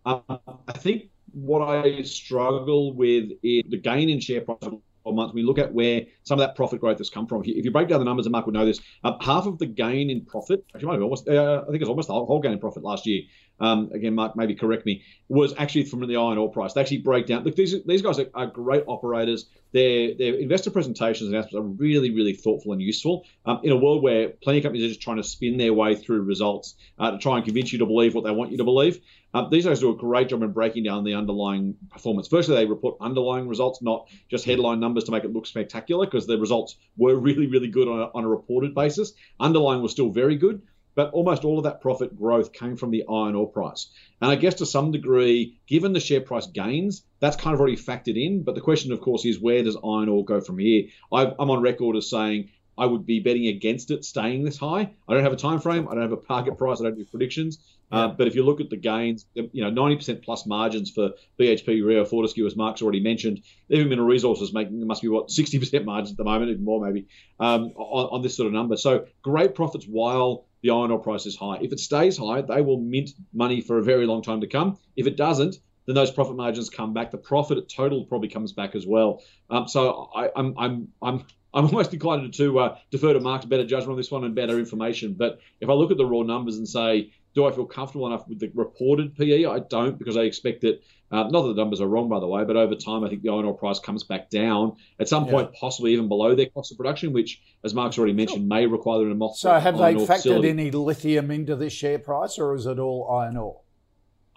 [0.10, 4.82] Um, I think what I struggle with is the gain in share price 12
[5.15, 5.34] months.
[5.36, 7.43] We look at where some of that profit growth has come from.
[7.45, 9.67] If you, break down the numbers, and Mark would know this, uh, half of the
[9.67, 12.84] gain in profit, actually, almost, uh, I think it's almost the whole gain in profit
[12.84, 13.22] last year.
[13.60, 16.74] Um, again, Mark, maybe correct me, was actually from the iron ore price.
[16.74, 17.43] They actually break down.
[17.43, 19.45] Look, these these guys are, are great operators.
[19.72, 23.26] Their their investor presentations and announcements are really really thoughtful and useful.
[23.45, 25.95] Um, in a world where plenty of companies are just trying to spin their way
[25.95, 28.63] through results uh, to try and convince you to believe what they want you to
[28.63, 29.02] believe.
[29.34, 32.28] Um, these guys do a great job in breaking down the underlying performance.
[32.28, 36.26] Firstly, they report underlying results, not just headline numbers to make it look spectacular, because
[36.26, 39.13] the results were really, really good on a, on a reported basis.
[39.39, 40.63] Underlying was still very good,
[40.99, 43.88] but almost all of that profit growth came from the iron ore price.
[44.21, 47.77] And I guess to some degree, given the share price gains, that's kind of already
[47.77, 48.43] factored in.
[48.43, 50.88] But the question, of course, is where does iron ore go from here?
[51.13, 54.91] i I'm on record as saying I would be betting against it staying this high.
[55.07, 55.88] I don't have a time frame.
[55.88, 56.81] I don't have a target price.
[56.81, 57.59] I don't do predictions.
[57.89, 61.81] Uh, but if you look at the gains, you know, 90% plus margins for BHP,
[61.81, 63.43] Rio, Fortescue, as Mark's already mentioned.
[63.69, 67.07] Even Mineral Resources making must be what 60% margins at the moment, even more maybe,
[67.39, 68.75] um, on, on this sort of number.
[68.75, 71.58] So great profits while the iron ore price is high.
[71.62, 74.78] If it stays high, they will mint money for a very long time to come.
[74.95, 77.12] If it doesn't, then those profit margins come back.
[77.12, 79.24] The profit total probably comes back as well.
[79.50, 83.65] Um, so I, I'm I'm I'm I'm almost inclined to uh, defer to Mark's better
[83.65, 85.13] judgment on this one and better information.
[85.13, 88.28] But if I look at the raw numbers and say, do I feel comfortable enough
[88.28, 89.45] with the reported PE?
[89.45, 90.82] I don't because I expect that.
[91.12, 93.24] Uh, not that the numbers are wrong, by the way, but over time, I think
[93.24, 95.32] the iron ore price comes back down at some Yeah.
[95.32, 99.00] point, possibly even below their cost of production, which, as Mark's already mentioned, may require
[99.00, 100.50] them to mothball So have they factored facility.
[100.50, 103.62] any lithium into this share price or is it all iron ore?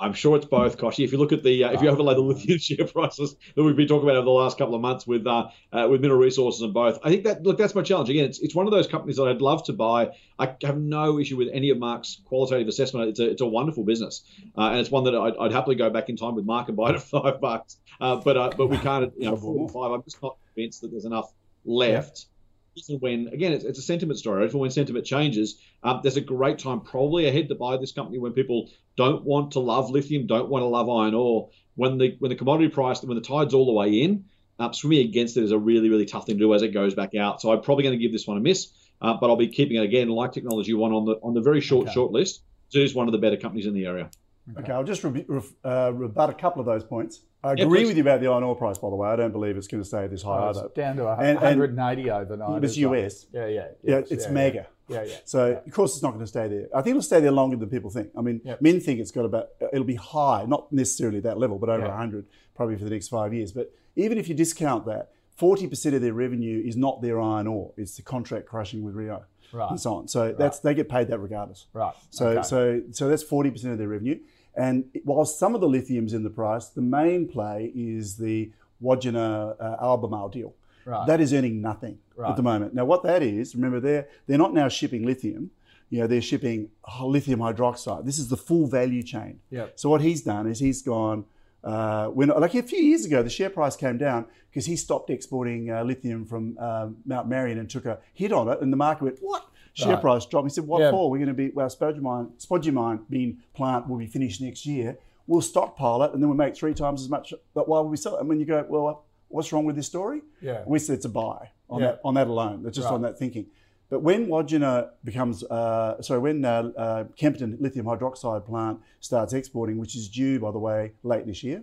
[0.03, 1.05] I'm sure it's both, Kochie.
[1.05, 3.77] If you look at the, uh, if you overlay the lithium share prices that we've
[3.77, 6.61] been talking about over the last couple of months with uh, uh, with mineral resources
[6.61, 8.11] and both, I think that look that's my challenge.
[8.11, 10.11] Again, it's it's one of those companies that I'd love to buy.
[10.41, 13.11] I have no issue with any of Mark's qualitative assessment.
[13.11, 14.25] It's a it's a wonderful business,
[14.59, 16.77] uh, and it's one that I'd, I'd happily go back in time with Mark and
[16.77, 17.77] buy it at five bucks.
[18.01, 19.93] Uh, but uh, but we can't, you know, four and five.
[19.93, 21.33] I'm just not convinced that there's enough
[21.65, 22.27] left.
[22.75, 24.45] Even when again, it's, it's a sentiment story.
[24.45, 28.19] Even when sentiment changes, um, there's a great time probably ahead to buy this company
[28.19, 31.49] when people don't want to love lithium, don't want to love iron ore.
[31.75, 34.25] When the when the commodity price, when the tide's all the way in,
[34.59, 36.95] uh, swimming against it is a really, really tough thing to do as it goes
[36.95, 37.41] back out.
[37.41, 39.77] So I'm probably going to give this one a miss, uh, but I'll be keeping
[39.79, 41.95] it again, like Technology One, on the on the very short Okay.
[41.95, 42.43] short list.
[42.69, 44.11] So it is one of the better companies in the area.
[44.59, 47.21] Okay, I'll just re- ref- uh, rebut a couple of those points.
[47.45, 47.87] I agree please.
[47.89, 49.09] with you about the iron ore price, by the way.
[49.09, 50.65] I don't believe it's going to stay this high Oh, either.
[50.67, 52.65] it's down to And- and- 180 overnight.
[52.65, 53.05] It's isn't it?
[53.05, 53.27] US.
[53.33, 53.67] Yeah, yeah.
[53.85, 54.67] Yeah, it's yeah, mega.
[54.93, 55.17] Yeah, yeah.
[55.25, 56.67] So of course it's not going to stay there.
[56.75, 58.11] I think it'll stay there longer than people think.
[58.17, 58.61] I mean, Yep.
[58.63, 61.89] men think it's got about it'll be high, not necessarily that level, but over Yeah.
[61.91, 63.53] 100 probably for the next five years.
[63.53, 67.73] But even if you discount that, 40% of their revenue is not their iron ore;
[67.77, 69.71] it's the contract crushing with Rio Right.
[69.71, 70.09] and so on.
[70.09, 71.67] So that's they get paid that regardless.
[71.73, 71.95] Right.
[72.11, 72.43] So okay.
[72.43, 74.19] so so that's 40% of their revenue.
[74.55, 78.53] And while some of the lithium's in the price, the main play is the
[78.83, 80.55] Wodgina uh, Albemarle deal.
[80.85, 81.07] Right.
[81.07, 82.31] That is earning nothing Right.
[82.31, 82.75] at the moment.
[82.75, 85.51] Now, what that is, remember, they're they're not now shipping lithium.
[85.91, 86.71] You know, they're shipping
[87.05, 88.05] lithium hydroxide.
[88.07, 89.41] This is the full value chain.
[89.51, 89.79] Yep.
[89.79, 91.25] So what he's done is he's gone.
[91.63, 95.11] Uh, when like a few years ago, the share price came down because he stopped
[95.11, 98.77] exporting uh, lithium from um, Mount Marion and took a hit on it, and the
[98.77, 99.47] market went what?
[99.75, 100.01] Share Right.
[100.03, 100.47] price dropped.
[100.47, 100.91] He said, "What Yeah.
[100.91, 101.09] for?
[101.11, 104.99] We're going to be well, spodumene, spodumene being plant will be finished next year.
[105.27, 107.33] We'll stockpile it, and then we'll make three times as much.
[107.55, 108.21] But why would we sell it?
[108.21, 110.23] And when you go, well, what's wrong with this story?
[110.41, 110.63] Yeah.
[110.67, 111.87] We said it's a buy on Yeah.
[111.93, 112.63] that on that alone.
[112.63, 112.95] That's just Right.
[112.95, 113.47] on that thinking.
[113.91, 119.77] But when Wodgina becomes, uh, sorry, when uh, uh, Kemerton lithium hydroxide plant starts exporting,
[119.79, 121.63] which is due, by the way, late this year,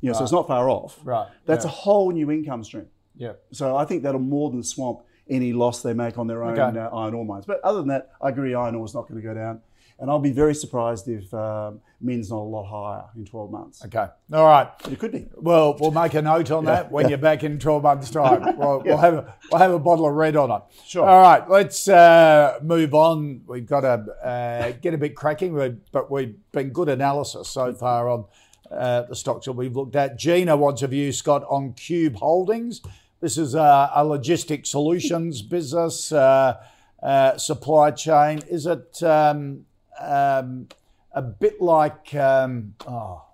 [0.00, 1.00] you know, so it's not far off.
[1.04, 1.70] Right, That's yeah.
[1.70, 2.86] a whole new income stream.
[3.16, 3.32] yeah.
[3.50, 6.78] So I think that'll more than swamp any loss they make on their own Okay.
[6.78, 7.44] uh, iron ore mines.
[7.44, 9.60] But other than that, I agree iron ore is not going to go down.
[10.00, 13.84] And I'll be very surprised if um, Min's not a lot higher in 12 months.
[13.84, 14.06] Okay.
[14.32, 14.68] All right.
[14.82, 15.26] But it could be.
[15.34, 18.56] Well, we'll make a note on that when you're back in 12 months' time.
[18.56, 20.62] We'll, we'll, have a, we'll have a bottle of red on it.
[20.86, 21.04] Sure.
[21.04, 23.42] All right, let's uh, move on.
[23.46, 28.08] We've got to uh, get a bit cracking, but we've been good analysis so far
[28.08, 28.26] on
[28.70, 30.16] uh, the stocks that we've looked at.
[30.16, 32.82] Gina wants a view, Scott, on Qube Holdings.
[33.20, 36.62] This is uh, a logistic solutions business, uh,
[37.02, 38.40] uh, supply chain.
[38.48, 39.64] Is it um,
[40.00, 40.68] um,
[41.12, 43.24] a bit like um, oh,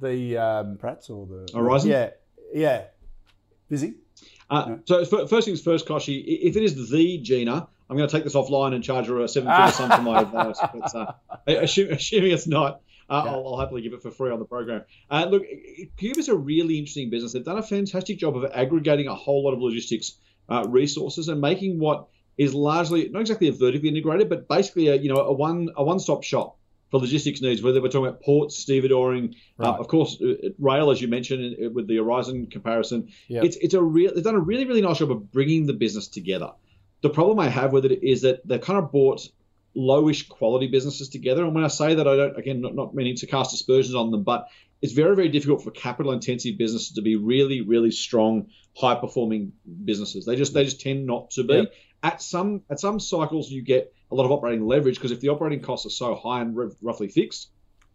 [0.00, 1.90] the um, Pratt's or the Aurizon.
[1.90, 2.10] yeah,
[2.52, 2.84] yeah.
[3.68, 3.94] busy.
[4.50, 6.22] Uh, so first things first, Kochie.
[6.26, 9.28] If it is the Gina, I'm going to take this offline and charge her a
[9.28, 10.58] seven figure sum for my advice.
[10.74, 11.12] But, uh,
[11.46, 14.84] assume, assuming it's not, uh, I'll, I'll happily give it for free on the program.
[15.10, 15.42] Uh, look,
[15.98, 17.32] Qube is a really interesting business.
[17.32, 20.12] They've done a fantastic job of aggregating a whole lot of logistics
[20.48, 24.96] uh, resources and making what is largely not exactly a vertically integrated, but basically a
[24.96, 26.56] you know a one a one stop shop
[26.90, 27.62] for logistics needs.
[27.62, 31.70] Whether we're talking about ports, stevedoring, uh, of course, uh, rail, as you mentioned uh,
[31.70, 33.08] with the Aurizon comparison.
[33.28, 33.44] Yep.
[33.44, 36.08] It's it's a real they've done a really really nice job of bringing the business
[36.08, 36.52] together.
[37.02, 39.28] The problem I have with it is that they've kind of bought
[39.76, 41.44] lowish quality businesses together.
[41.44, 44.10] And when I say that, I don't again not, not meaning to cast aspersions on
[44.10, 44.48] them, but
[44.80, 49.52] it's very very difficult for capital intensive businesses to be really really strong high performing
[49.84, 50.26] businesses.
[50.26, 51.54] They just they just tend not to be.
[51.54, 51.72] Yep.
[52.04, 55.30] At some at some cycles you get a lot of operating leverage because if the
[55.30, 57.48] operating costs are so high and r- roughly fixed,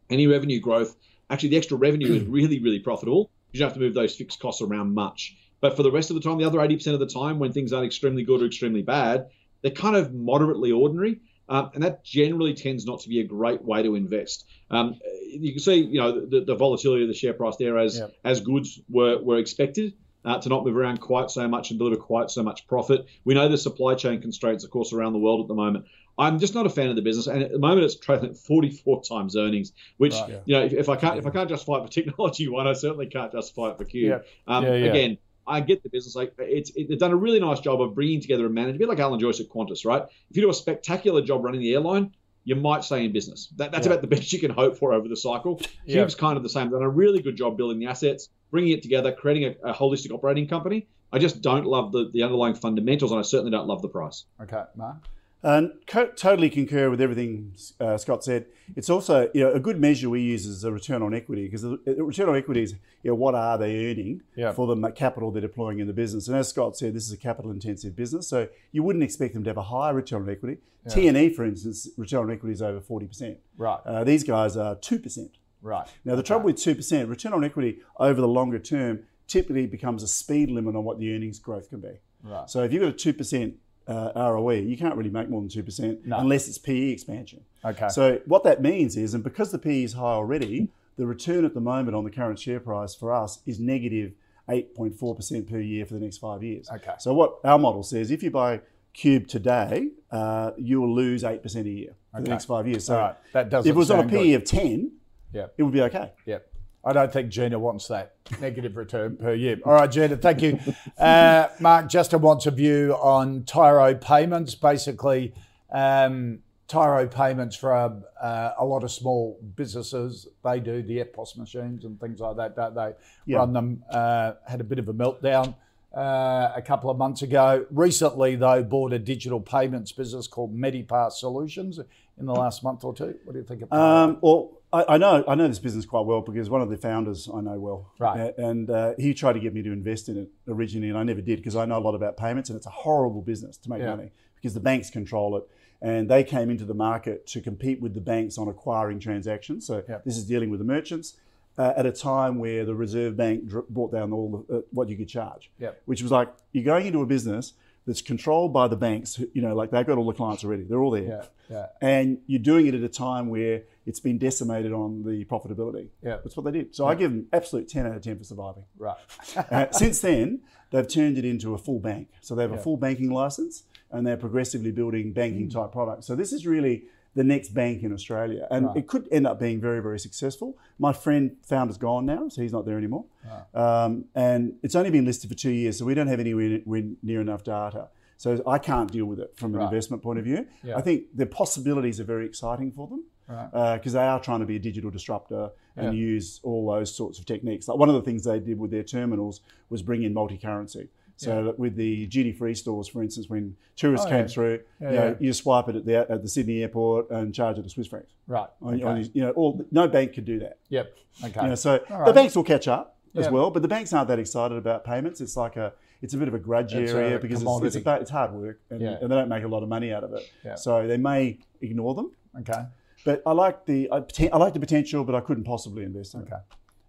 [0.09, 0.95] any revenue growth,
[1.29, 3.29] actually the extra revenue is really, really profitable.
[3.51, 5.37] You don't have to move those fixed costs around much.
[5.61, 7.73] But for the rest of the time, the other 80% of the time, when things
[7.73, 9.27] aren't extremely good or extremely bad,
[9.61, 11.19] they're kind of moderately ordinary.
[11.49, 14.45] Um, and that generally tends not to be a great way to invest.
[14.69, 14.99] Um,
[15.31, 18.41] you can see, you know, the, the volatility of the share price there as as
[18.41, 19.93] goods were, were expected
[20.25, 23.05] uh, to not move around quite so much and deliver quite so much profit.
[23.23, 25.85] We know there's supply chain constraints, of course, around the world at the moment.
[26.17, 28.37] I'm just not a fan of the business, and at the moment it's trading at
[28.37, 30.29] 44 times earnings, which Right.
[30.29, 30.39] Yeah.
[30.45, 32.73] you know, if, if I can't if I can't justify it for technology one, I
[32.73, 34.09] certainly can't justify it for Qube.
[34.09, 34.19] Yeah.
[34.45, 34.85] Um, Yeah, yeah.
[34.85, 36.15] Again, I get the business.
[36.15, 38.79] Like it's it, they've done a really nice job of bringing together a manager, a
[38.79, 40.03] bit like Alan Joyce at Qantas, right?
[40.29, 42.11] If you do a spectacular job running the airline,
[42.49, 43.47] you might stay in business.
[43.57, 43.93] That, that's Yeah.
[43.93, 45.61] about the best you can hope for over the cycle.
[45.85, 46.03] Yeah.
[46.03, 46.69] Qube's kind of the same.
[46.71, 50.11] Done a really good job building the assets, bringing it together, creating a, a holistic
[50.11, 50.87] operating company.
[51.13, 54.25] I just don't love the, the underlying fundamentals, and I certainly don't love the price.
[54.41, 54.97] Okay, Mark.
[55.41, 58.45] And co- totally concur with everything uh, Scott said.
[58.75, 61.61] It's also you know, a good measure we use is a return on equity because
[61.61, 62.73] the return on equity is
[63.03, 64.51] you know, what are they earning Yeah.
[64.51, 66.27] for the capital they're deploying in the business.
[66.27, 69.43] And as Scott said, this is a capital intensive business, so you wouldn't expect them
[69.45, 70.57] to have a higher return on equity.
[70.87, 73.37] TNE, for instance, return on equity is over 40%.
[73.57, 75.29] Right, Uh, these guys are 2%.
[75.61, 75.87] right.
[76.05, 80.07] Now, the trouble with 2%, return on equity over the longer term typically becomes a
[80.07, 81.99] speed limit on what the earnings growth can be.
[82.23, 82.49] Right.
[82.49, 83.53] So if you've got a 2%
[83.89, 86.19] uh, ROE, you can't really make more than 2% No.
[86.19, 87.41] unless it's PE expansion.
[87.65, 87.89] Okay.
[87.89, 91.53] So what that means is, and because the PE is high already, the return at
[91.53, 94.13] the moment on the current share price for us is negative
[94.47, 96.69] 8.4% per year for the next five years.
[96.69, 96.93] Okay.
[96.99, 98.61] So what our model says, if you buy
[98.95, 102.23] Qube today, uh, you will lose 8% a year for Okay.
[102.25, 102.85] the next five years.
[102.85, 103.15] So right.
[103.33, 104.35] That doesn't if it was on a PE good.
[104.35, 104.91] of 10,
[105.31, 105.53] Yep.
[105.57, 106.11] it would be okay.
[106.25, 106.48] Yep.
[106.83, 109.57] I don't think Gina wants that negative return per year.
[109.65, 110.59] All right, Gina, thank you.
[110.97, 114.55] Uh, Mark Justin wants a view on Tyro payments.
[114.55, 115.33] Basically,
[115.71, 120.27] um, Tyro payments for uh, a lot of small businesses.
[120.43, 122.93] They do the EFTPOS machines and things like that, don't they?
[123.25, 123.39] Yeah.
[123.39, 123.83] Run them.
[123.89, 125.55] Uh, had a bit of a meltdown
[125.95, 127.65] uh, a couple of months ago.
[127.71, 131.79] Recently, though, bought a digital payments business called Medipass Solutions
[132.19, 133.15] in the last month or two.
[133.23, 136.05] What do you think about Um, well, I, I know I know this business quite
[136.05, 138.37] well because one of the founders I know well, Right.
[138.37, 141.21] And uh, he tried to get me to invest in it originally, and I never
[141.21, 143.79] did because I know a lot about payments, and it's a horrible business to make
[143.81, 143.95] Yeah.
[143.95, 145.43] money because the banks control it,
[145.81, 149.65] and they came into the market to compete with the banks on acquiring transactions.
[149.65, 149.99] So Yeah.
[150.05, 151.17] this is dealing with the merchants.
[151.59, 154.87] Uh, at a time where the Reserve Bank dr- brought down all the, uh, what
[154.87, 155.71] you could charge, Yeah.
[155.83, 157.51] which was like you're going into a business
[157.85, 159.19] that's controlled by the banks.
[159.33, 162.19] You know, like they've got all the clients already; they're all there Yeah, yeah, and
[162.27, 165.89] you're doing it at a time where it's been decimated on the profitability.
[166.01, 166.19] Yeah.
[166.23, 166.73] That's what they did.
[166.75, 168.63] So I give them absolute 10 out of 10 for surviving.
[168.77, 168.97] right.
[169.51, 170.39] Uh, since then,
[170.71, 172.07] they've turned it into a full bank.
[172.21, 172.57] So they have Yeah.
[172.59, 176.05] a full banking license and they're progressively building banking type products.
[176.07, 176.83] So this is really
[177.15, 178.47] the next bank in Australia.
[178.51, 178.77] And Right.
[178.77, 180.57] it could end up being very, very successful.
[180.77, 183.05] My friend founder's gone now, so he's not there anymore.
[183.53, 187.21] Um, and it's only been listed for two years, so we don't have anywhere near-
[187.21, 187.89] enough data.
[188.17, 189.65] So I can't deal with it from an Right.
[189.65, 190.45] investment point of view.
[190.63, 190.77] Yeah.
[190.77, 193.75] I think the possibilities are very exciting for them Right.
[193.77, 195.99] because they are trying to be a digital disruptor and Yeah.
[196.13, 197.67] use all those sorts of techniques.
[197.67, 200.89] Like one of the things they did with their terminals was bring in multi-currency.
[201.19, 204.27] So that with the duty-free stores, for instance, when tourists Oh, came yeah.
[204.27, 207.57] through, Yeah, you, know, you swipe it at the, at the Sydney airport and charge
[207.57, 208.13] it to Swiss francs.
[208.27, 208.47] Right.
[208.61, 208.83] On- Okay.
[208.83, 210.59] on you know, all, no bank could do that.
[210.69, 210.97] Yep.
[211.25, 211.41] Okay.
[211.41, 214.07] You know, so All the banks will catch up as well, but the banks aren't
[214.07, 215.19] that excited about payments.
[215.19, 217.75] It's like a it's a bit of a grudge It's area a because it's, it's
[217.75, 218.97] about it's hard work and, Yeah.
[219.01, 220.23] and they don't make a lot of money out of it.
[220.45, 220.55] Yeah.
[220.55, 222.11] So they may ignore them.
[222.39, 222.63] Okay.
[223.03, 226.21] But I like the I, I like the potential, but I couldn't possibly invest in
[226.21, 226.23] it.
[226.27, 226.41] Okay.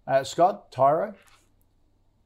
[0.07, 1.13] Uh, Scott, Tyro.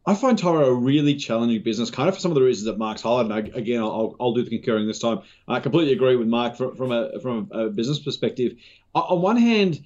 [0.07, 2.77] I find Tyro a really challenging business, kind of for some of the reasons that
[2.77, 3.31] Mark's highlighted.
[3.55, 5.19] I- Again, I'll, I'll do the concurring this time.
[5.47, 8.55] I completely agree with Mark from, from a from a business perspective.
[8.93, 9.83] On one hand,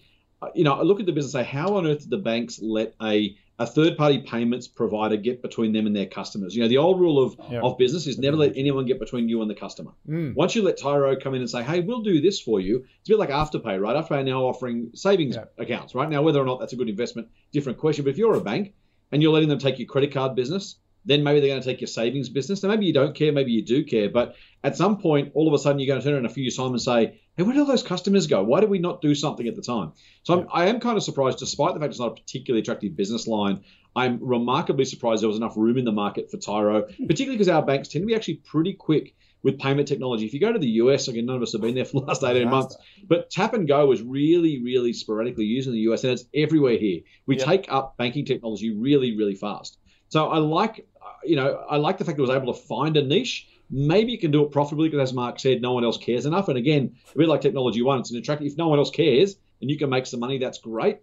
[0.55, 2.59] you know, I look at the business and say, how on earth did the banks
[2.61, 6.55] let a a third party payments provider get between them and their customers?
[6.55, 7.59] You know, the old rule of, Yeah.
[7.59, 9.91] of business is never let anyone get between you and the customer.
[10.07, 10.33] Mm.
[10.33, 13.09] Once you let Tyro come in and say, hey, we'll do this for you, it's
[13.09, 13.97] a bit like Afterpay, right?
[13.97, 15.43] Afterpay are now offering savings Yeah.
[15.57, 16.09] accounts, right?
[16.09, 18.05] Now, whether or not that's a good investment, different question.
[18.05, 18.73] But if you're a bank
[19.11, 21.81] and you're letting them take your credit card business, then maybe they're going to take
[21.81, 22.61] your savings business.
[22.61, 25.53] Now, maybe you don't care, maybe you do care, but at some point, all of
[25.53, 27.43] a sudden, you're going to turn around in a few years' time and say, hey,
[27.43, 28.43] where did all those customers go?
[28.43, 29.93] Why did we not do something at the time?
[30.23, 32.95] So I'm, I am kind of surprised, despite the fact it's not a particularly attractive
[32.95, 33.63] business line,
[33.95, 37.07] I'm remarkably surprised there was enough room in the market for Tyro, hmm.
[37.07, 40.25] particularly because our banks tend to be actually pretty quick with payment technology.
[40.25, 42.07] If you go to the US, again, none of us have been there for the
[42.07, 42.75] last 18 months,
[43.07, 46.77] but tap and go is really, really sporadically used in the US, and it's everywhere
[46.77, 47.01] here.
[47.25, 47.45] We Yep.
[47.45, 49.77] take up banking technology really, really fast.
[50.09, 50.87] So I like,
[51.23, 53.47] you know, I like the fact it was able to find a niche.
[53.69, 56.49] Maybe it can do it profitably because, as Mark said, no one else cares enough.
[56.49, 58.47] And again, a bit like Technology One, it's an attractive.
[58.47, 60.97] If no one else cares and you can make some money, that's great.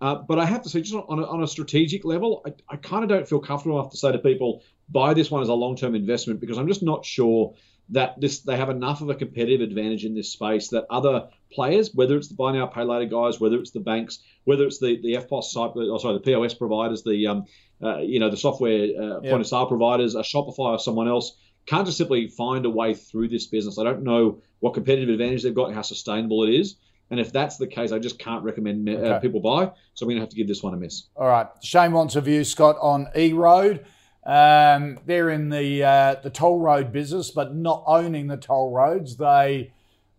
[0.00, 2.76] Uh, but I have to say, just on a, on a strategic level, I, I
[2.76, 5.54] kind of don't feel comfortable enough to say to people, buy this one as a
[5.54, 7.54] long term investment because I'm just not sure
[7.90, 11.90] that this they have enough of a competitive advantage in this space that other players,
[11.94, 15.00] whether it's the buy now pay later guys, whether it's the banks, whether it's the
[15.02, 17.44] the EFTPOS site, or sorry, the POS providers, the um,
[17.82, 19.30] uh, you know the software uh, Yeah.
[19.30, 22.94] point of sale providers, a Shopify or someone else, can't just simply find a way
[22.94, 23.78] through this business.
[23.78, 26.76] I don't know what competitive advantage they've got, how sustainable it is.
[27.10, 29.20] And if that's the case, I just can't recommend uh, Okay.
[29.20, 29.70] people buy.
[29.92, 31.08] So I'm going to have to give this one a miss.
[31.14, 31.46] All right.
[31.62, 33.84] Shane wants a view, Scott, on E Road.
[34.24, 39.16] Um, they're in the uh, the toll road business, but not owning the toll roads.
[39.16, 39.72] They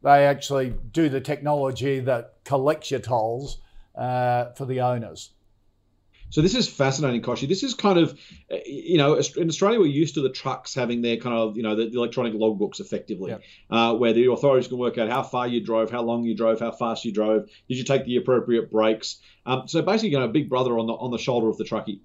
[0.03, 3.59] they actually do the technology that collects your tolls
[3.95, 5.31] uh, for the owners.
[6.33, 7.47] So this is fascinating, Kochie.
[7.47, 8.19] This is kind of,
[8.51, 11.61] uh, you know, in Australia we're used to the trucks having their kind of, you
[11.61, 13.41] know, the, electronic logbooks effectively, Yep.
[13.69, 16.59] uh, where the authorities can work out how far you drove, how long you drove,
[16.59, 19.19] how fast you drove, did you take the appropriate breaks.
[19.45, 21.65] Um, so basically, you know, a big brother on the on the shoulder of the
[21.65, 21.99] truckie.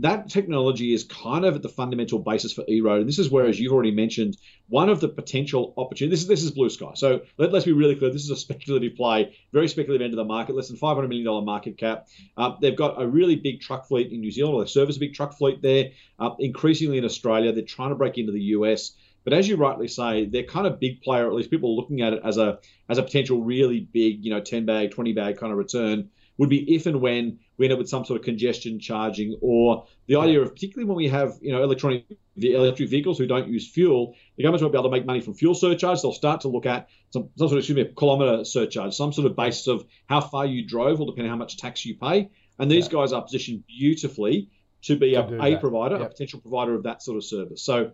[0.00, 3.46] That technology is kind of at the fundamental basis for E-Road, and this is where,
[3.46, 4.36] as you've already mentioned,
[4.68, 6.20] one of the potential opportunities.
[6.20, 6.92] This is this is blue sky.
[6.94, 8.12] So let, let's be really clear.
[8.12, 11.08] This is a speculative play, very speculative end of the market, less than five hundred
[11.08, 12.08] million dollar market cap.
[12.36, 15.14] Uh, they've got a really big truck fleet in New Zealand, they service a big
[15.14, 15.90] truck fleet there.
[16.18, 18.92] Uh, increasingly in Australia, they're trying to break into the US.
[19.24, 21.26] But as you rightly say, they're kind of big player.
[21.26, 24.30] At least people are looking at it as a as a potential really big, you
[24.30, 26.10] know, ten bag, twenty bag kind of return.
[26.38, 29.86] Would be if and when we end up with some sort of congestion charging, or
[30.06, 33.48] the idea of particularly when we have you know electronic the electric vehicles who don't
[33.48, 36.00] use fuel, the government won't be able to make money from fuel surcharge.
[36.00, 39.26] They'll start to look at some, some sort of excuse me, kilometre surcharge, some sort
[39.26, 42.30] of basis of how far you drove, will depend on how much tax you pay.
[42.58, 44.50] And these guys are positioned beautifully
[44.82, 47.64] to be To a, a provider, a potential provider of that sort of service.
[47.64, 47.92] So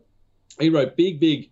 [0.60, 1.50] E-Road big, big,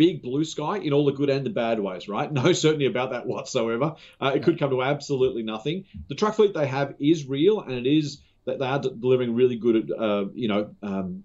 [0.00, 2.32] big blue sky in all the good and the bad ways, right?
[2.40, 3.96] No certainty about that whatsoever.
[4.18, 5.84] Uh, it could come to absolutely nothing.
[6.08, 9.56] The truck fleet they have is real, and it is that they are delivering really
[9.56, 11.24] good, uh, you know, um,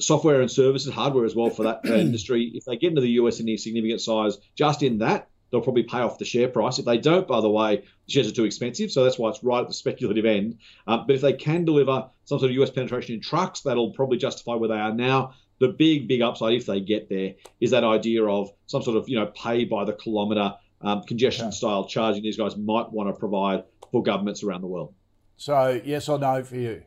[0.00, 2.50] software and services, hardware as well for that uh, industry.
[2.52, 5.84] If they get into the US in any significant size, just in that, they'll probably
[5.84, 6.80] pay off the share price.
[6.80, 9.44] If they don't, by the way, the shares are too expensive, so that's why it's
[9.44, 10.58] right at the speculative end.
[10.88, 14.18] Um, but if they can deliver some sort of US penetration in trucks, that'll probably
[14.18, 15.34] justify where they are now.
[15.60, 19.08] The big, big upside, if they get there, is that idea of some sort of
[19.08, 21.56] you know pay by the kilometre um, congestion Okay.
[21.56, 24.94] style charging these guys might want to provide for governments around the world.
[25.36, 26.82] So yes or no for you?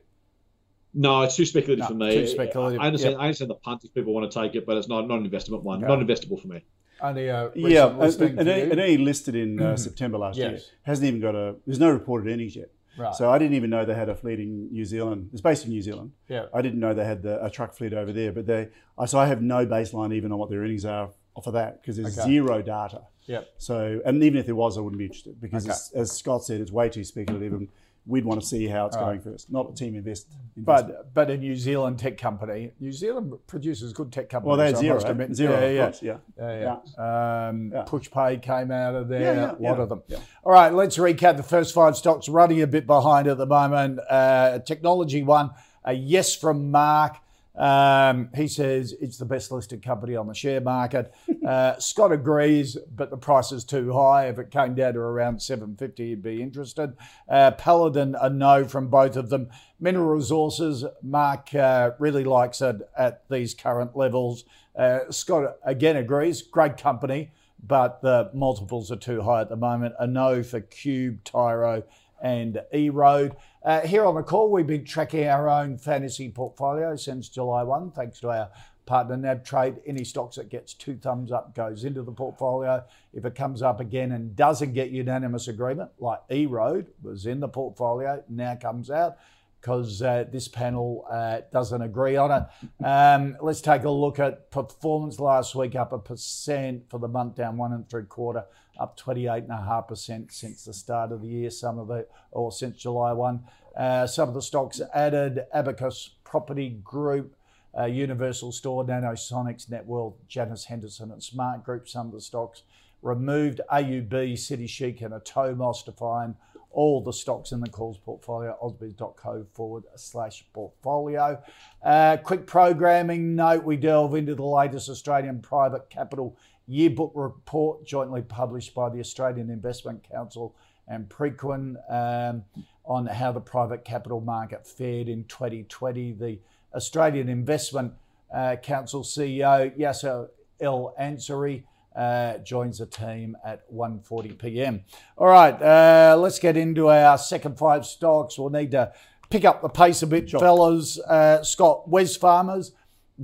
[0.93, 2.13] No, it's too speculative No, for me.
[2.13, 3.13] too speculative, I understand.
[3.13, 3.21] yep.
[3.21, 5.25] I understand the punt if people want to take it, but it's not not an
[5.25, 5.83] investment one.
[5.83, 5.87] Okay.
[5.93, 6.63] Not investable for me.
[7.01, 8.71] Only a Yeah, and, listing and, for he- you?
[8.71, 10.51] and he listed in uh, September last year.
[10.51, 10.69] Yes.
[10.83, 11.55] Hasn't even got a.
[11.65, 12.69] There's no reported earnings yet.
[12.97, 13.15] Right.
[13.15, 15.29] So I didn't even know they had a fleet in New Zealand.
[15.31, 16.11] It's based in New Zealand.
[16.27, 16.45] Yeah.
[16.53, 18.69] I didn't know they had the, a truck fleet over there, but they.
[18.97, 21.09] I So I have no baseline even on what their earnings are
[21.43, 22.27] for that because there's Okay.
[22.29, 23.01] zero data.
[23.27, 23.47] Yep.
[23.57, 25.71] So and even if there was, I wouldn't be interested because, Okay.
[25.71, 27.67] as, as Scott said, it's way too speculative, and
[28.05, 30.25] we'd want to see how it's going first, not a TeamInvest.
[30.57, 34.47] But but a New Zealand tech company, New Zealand produces good tech companies.
[34.49, 35.29] well, they had I Xero, right?
[35.31, 35.83] Xero, yeah, yeah.
[35.85, 36.17] course, yeah.
[36.37, 37.47] Yeah, yeah.
[37.47, 37.85] Um, Yeah.
[37.85, 39.21] PushPay came out of there.
[39.35, 40.03] Yeah, a lot of them.
[40.43, 42.27] All right, let's recap the first five stocks.
[42.27, 43.99] Running a bit behind at the moment.
[44.09, 45.51] Uh, technology one,
[45.85, 47.17] a yes from Mark.
[47.55, 51.13] Um, he says it's the best listed company on the share market.
[51.41, 54.27] Uh, Scott agrees, but the price is too high.
[54.27, 56.95] If it came down to around 750, he'd be interested.
[57.27, 59.49] Uh, Paladin, a no from both of them.
[59.79, 64.45] Mineral Resources, Mark uh, really likes it at these current levels.
[64.75, 67.31] Uh, Scott again agrees, great company,
[67.61, 69.95] but the multiples are too high at the moment.
[69.99, 71.83] A no for Qube, Tyro,
[72.21, 73.35] and E-Road.
[73.63, 77.91] Uh, here on the call, we've been tracking our own fantasy portfolio since July 1,
[77.91, 78.49] thanks to our
[78.87, 79.75] partner NAB Trade.
[79.85, 82.83] Any stocks that gets two thumbs up goes into the portfolio.
[83.13, 87.47] If it comes up again and doesn't get unanimous agreement, like E-Road was in the
[87.47, 89.17] portfolio, now comes out
[89.59, 92.83] because uh, this panel uh, doesn't agree on it.
[92.83, 97.35] Um, let's take a look at performance last week, up a percent for the month,
[97.35, 98.43] down one and three quarter,
[98.79, 103.43] up 28.5% since the start of the year, some of it, or since July 1.
[103.77, 107.35] Uh, some of the stocks added Abacus Property Group,
[107.77, 111.87] uh, Universal Store, Nanosonics, Netwealth, Janus Henderson, and Smart Group.
[111.87, 112.63] Some of the stocks
[113.01, 116.35] removed AUB, City Chic, and Atomos to find
[116.73, 121.41] all the stocks in the calls portfolio, ausbiz.co forward slash portfolio.
[121.83, 126.37] Uh, quick programming note we delve into the latest Australian private capital
[126.67, 130.55] yearbook report, jointly published by the Australian Investment Council
[130.87, 132.43] and Preqin um,
[132.85, 136.13] on how the private capital market fared in 2020.
[136.13, 136.39] The
[136.75, 137.93] Australian Investment
[138.33, 141.63] uh, Council CEO Yasser El-Ansary
[141.95, 144.83] uh, joins the team at 1:40 p.m.
[145.17, 148.37] All right, uh, let's get into our second five stocks.
[148.37, 148.93] We'll need to
[149.29, 150.99] pick up the pace a bit, fellas.
[150.99, 152.71] Uh, Scott, Wesfarmers.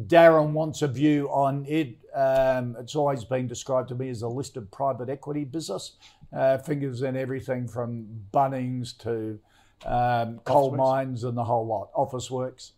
[0.06, 1.98] Darren wants a view on it.
[2.14, 5.94] Um, it's always been described to me as a listed private equity business.
[6.36, 9.40] Uh, fingers in everything from Bunnings to
[9.86, 11.92] um, coal mines and the whole lot.
[11.94, 12.72] Officeworks.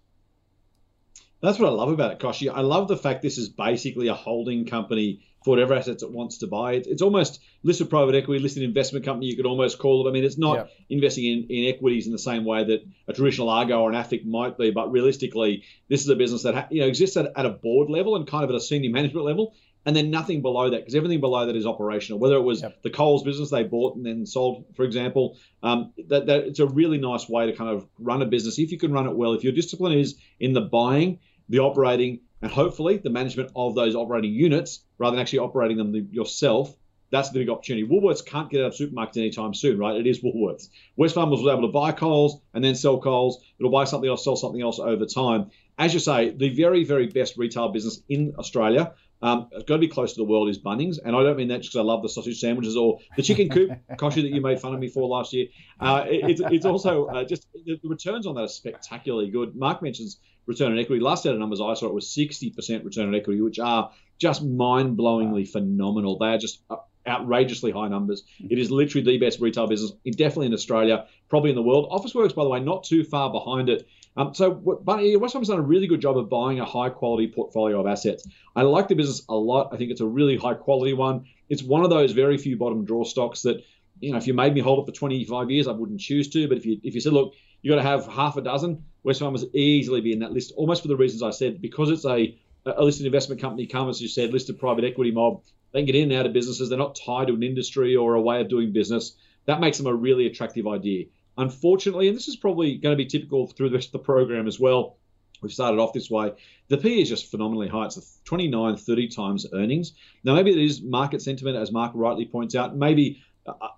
[1.41, 2.51] That's what I love about it, Kochie.
[2.53, 6.39] I love the fact this is basically a holding company for whatever assets it wants
[6.39, 6.73] to buy.
[6.73, 10.09] It's, it's almost listed private equity, listed investment company, you could almost call it.
[10.09, 10.71] I mean, it's not Yep.
[10.89, 14.25] investing in, in equities in the same way that a traditional Argo or an AFIC
[14.25, 17.45] might be, but realistically, this is a business that ha- you know exists at, at
[17.45, 19.53] a board level and kind of at a senior management level,
[19.85, 22.19] and then nothing below that, because everything below that is operational.
[22.19, 22.83] Whether it was Yep.
[22.83, 26.67] the Coles business they bought and then sold, for example, um, that, that it's a
[26.67, 29.33] really nice way to kind of run a business if you can run it well.
[29.33, 33.95] If your discipline is in the buying, the operating, and hopefully the management of those
[33.95, 36.75] operating units rather than actually operating them yourself.
[37.11, 37.87] That's the big opportunity.
[37.87, 39.95] Woolworths can't get out of supermarkets anytime soon, right?
[39.95, 40.69] It is Woolworths.
[40.97, 43.43] Wesfarmers was able to buy Coles and then sell Coles.
[43.59, 45.51] It'll buy something else, sell something else over time.
[45.77, 49.79] As you say, the very, very best retail business in Australia, um, it's got to
[49.79, 50.97] be close to the world, is Bunnings.
[51.03, 53.49] And I don't mean that just because I love the sausage sandwiches or the chicken
[53.49, 55.47] coop, Kochie, that you made fun of me for last year.
[55.79, 59.55] Uh, it- it's, it's also uh, just the the returns on that are spectacularly good.
[59.55, 61.01] Mark mentions return on equity.
[61.01, 64.43] Last set of numbers I saw it was 60% return on equity, which are just
[64.43, 66.17] mind-blowingly phenomenal.
[66.17, 68.23] They are just uh, outrageously high numbers.
[68.39, 71.89] It is literally the best retail business, in- definitely in Australia, probably in the world.
[71.91, 73.87] Officeworks, by the way, not too far behind it.
[74.17, 76.65] Um, so, what- but yeah, West Ham's done a really good job of buying a
[76.65, 78.27] high-quality portfolio of assets.
[78.55, 79.69] I like the business a lot.
[79.71, 81.25] I think it's a really high-quality one.
[81.47, 83.61] It's one of those very few bottom draw stocks that,
[84.01, 86.47] you know, if you made me hold it for 25 years, I wouldn't choose to.
[86.47, 88.83] But if you if you said, look, you got to have half a dozen.
[89.05, 92.37] Wesfarmers easily be in that list, almost for the reasons I said, because it's a,
[92.65, 95.41] a listed investment company, come as you said, listed private equity mob.
[95.71, 96.69] They can get in and out of businesses.
[96.69, 99.15] They're not tied to an industry or a way of doing business.
[99.45, 101.05] That makes them a really attractive idea.
[101.37, 104.47] Unfortunately, and this is probably going to be typical through the rest of the program
[104.47, 104.97] as well,
[105.41, 106.33] we've started off this way.
[106.67, 107.85] The P is just phenomenally high.
[107.85, 109.93] It's 29, 30 times earnings.
[110.23, 112.75] Now, maybe it is market sentiment, as Mark rightly points out.
[112.75, 113.21] Maybe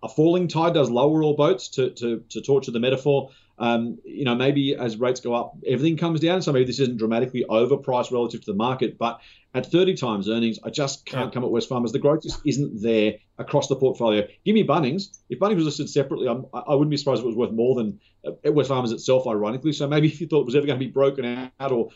[0.04, 3.30] a falling tide does lower all boats, to, to, to torture the metaphor.
[3.62, 6.41] Um, you know, maybe as rates go up, everything comes down.
[6.41, 8.97] So maybe this isn't dramatically overpriced relative to the market.
[8.97, 9.22] But
[9.53, 11.32] at 30 times earnings, I just can't yeah.
[11.32, 11.91] come at Wesfarmers.
[11.91, 14.28] The growth just isn't there across the portfolio.
[14.43, 15.16] Give me Bunnings.
[15.30, 17.51] If Bunnings was listed separately, I'm, I would not be surprised if it was worth
[17.51, 19.74] more than uh, Wesfarmers itself, ironically.
[19.74, 21.89] So maybe if you thought it was ever going to be broken out or,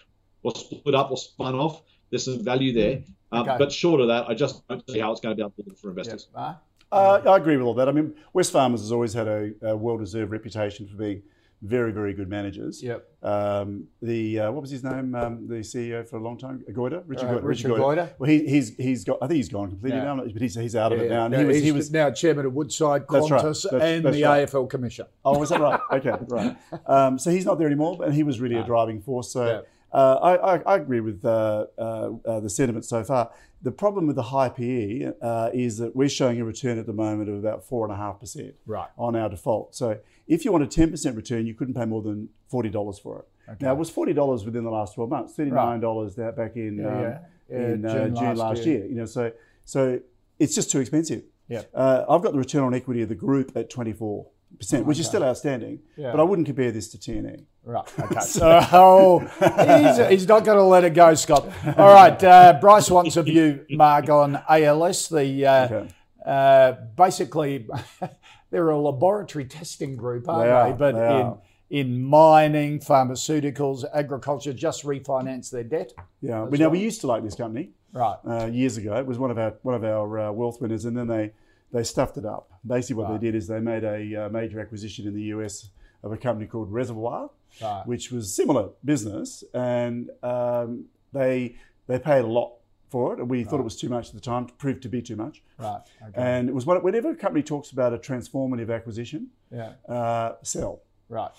[0.44, 3.02] or split up or spun off, there's some value there.
[3.32, 3.56] Um, okay.
[3.58, 5.76] But short of that, I just don't see how it's going to be able to
[5.82, 6.28] for investors.
[6.38, 6.62] Yep.
[6.92, 7.90] Uh, I agree with all that.
[7.90, 11.24] I mean, Wesfarmers has always had a, a well-deserved reputation for being
[11.66, 12.82] very, very good managers.
[12.82, 13.08] Yep.
[13.24, 15.16] Um, the uh, what was his name?
[15.16, 17.42] Um, the CEO for a long time, Goyder, Richard, uh.
[17.42, 17.72] Richard.
[17.72, 19.18] Well, he, he's he's got.
[19.22, 20.06] I think he's gone completely yeah.
[20.06, 21.26] now, but he's, he's out of yeah, it now.
[21.26, 23.44] And he was, he was now chairman of Woodside Qantas right.
[23.44, 24.48] that's, and that's the right.
[24.48, 25.08] AFL Commission.
[25.24, 25.80] Oh, is that right?
[25.92, 26.58] Okay, right.
[26.88, 28.62] Um, so he's not there anymore, and he was really no.
[28.62, 29.32] a driving force.
[29.32, 29.46] So.
[29.46, 29.62] Yeah.
[29.96, 33.32] Uh, I, I, I, agree with uh, uh, uh, the sentiment so far.
[33.62, 36.92] The problem with the high PE uh, is that we're showing a return at the
[36.92, 38.56] moment of about four and a half percent
[38.98, 39.74] on our default.
[39.74, 43.00] So if you want a ten percent return, you couldn't pay more than forty dollars
[43.00, 43.52] for it.
[43.54, 43.66] Okay.
[43.66, 46.36] Now it was forty dollars within the last twelve months, thirty nine dollars right.
[46.36, 47.20] back in yeah, um, yeah.
[47.50, 48.80] Yeah, in June, June, last, last year.
[48.80, 48.88] year.
[48.88, 49.32] You know, so
[49.64, 50.02] so
[50.40, 51.24] it's just too expensive.
[51.48, 54.28] Yeah, I've got the return on equity of the group at twenty four
[54.58, 55.80] percent, which is still outstanding.
[55.98, 56.12] Yeah.
[56.12, 57.46] But I wouldn't compare this to TNE.
[57.64, 58.00] Right.
[58.00, 58.20] Okay.
[58.22, 61.48] so, oh, he's, he's not going to let it go, Scott.
[61.78, 62.24] All right.
[62.24, 65.10] Uh, Bryce wants a view, Mark, on ALS.
[65.10, 65.90] The uh, okay.
[66.26, 67.68] uh, basically
[68.52, 70.52] they're a laboratory testing group, aren't they?
[70.52, 70.78] Are, they?
[70.78, 71.38] But they in
[71.70, 75.94] in mining, pharmaceuticals, agriculture, just refinance their debt.
[76.22, 76.44] Yeah.
[76.44, 77.72] We, now we used to like this company.
[77.92, 78.18] Right.
[78.28, 80.96] Uh, years ago, it was one of our one of our uh, wealth winners, and
[80.98, 81.32] then they
[81.72, 82.52] they stuffed it up.
[82.66, 83.20] Basically, what right.
[83.20, 85.70] they did is they made a uh, major acquisition in the US
[86.04, 87.30] of a company called Reservoir,
[87.62, 87.84] right.
[87.86, 91.56] which was similar business, and um, they
[91.88, 92.54] they paid a lot
[92.90, 93.48] for it, and we right.
[93.48, 94.46] thought it was too much at the time.
[94.58, 95.42] Proved to be too much.
[95.58, 95.82] Right.
[96.02, 96.14] Okay.
[96.16, 100.82] And it was what, whenever a company talks about a transformative acquisition, yeah, uh, sell.
[101.10, 101.32] Right.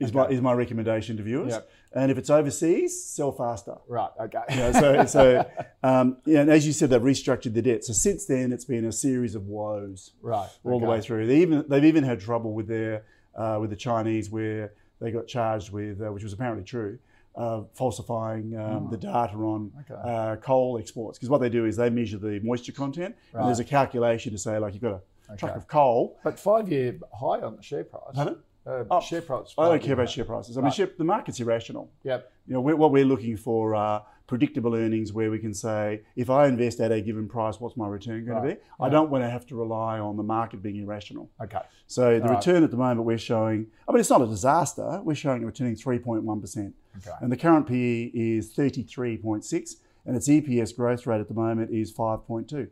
[0.00, 0.18] Is okay.
[0.18, 1.52] my is my recommendation to viewers.
[1.52, 1.70] Yep.
[1.92, 3.76] And if it's overseas, sell faster.
[3.86, 4.10] Right.
[4.18, 4.42] Okay.
[4.48, 5.50] You know, so so
[5.82, 7.84] um, yeah, and as you said, they've restructured the debt.
[7.84, 10.12] So since then, it's been a series of woes.
[10.22, 10.48] Right.
[10.64, 10.84] All okay.
[10.84, 11.26] the way through.
[11.26, 15.26] They even they've even had trouble with their uh, with the Chinese where they got
[15.26, 16.98] charged with, uh, which was apparently true,
[17.36, 18.90] uh, falsifying um, oh.
[18.90, 20.00] the data on okay.
[20.02, 21.18] Uh, coal exports.
[21.18, 23.40] Because what they do is they measure the moisture content, right.
[23.40, 26.18] and there's a calculation to say like you've got a truck of coal.
[26.24, 28.14] But five year high on the share price.
[28.14, 28.38] Pardon?
[28.66, 29.54] Uh, oh, share price.
[29.56, 30.56] I don't care about share prices.
[30.56, 30.64] I right.
[30.64, 31.90] mean, share, the market's irrational.
[32.04, 32.32] Yep.
[32.46, 36.30] You know, we're, what we're looking for are predictable earnings where we can say, if
[36.30, 38.48] I invest at a given price, what's my return going right.
[38.50, 38.60] to be?
[38.78, 41.30] I don't want to have to rely on the market being irrational.
[41.42, 41.58] Okay.
[41.86, 45.00] So the All return at the moment we're showing, I mean, it's not a disaster.
[45.02, 46.72] We're showing a returning 3.1%.
[46.98, 47.10] Okay.
[47.20, 51.92] And the current PE is 33.6 and its EPS growth rate at the moment is
[51.92, 52.52] 5.2.
[52.52, 52.68] okay.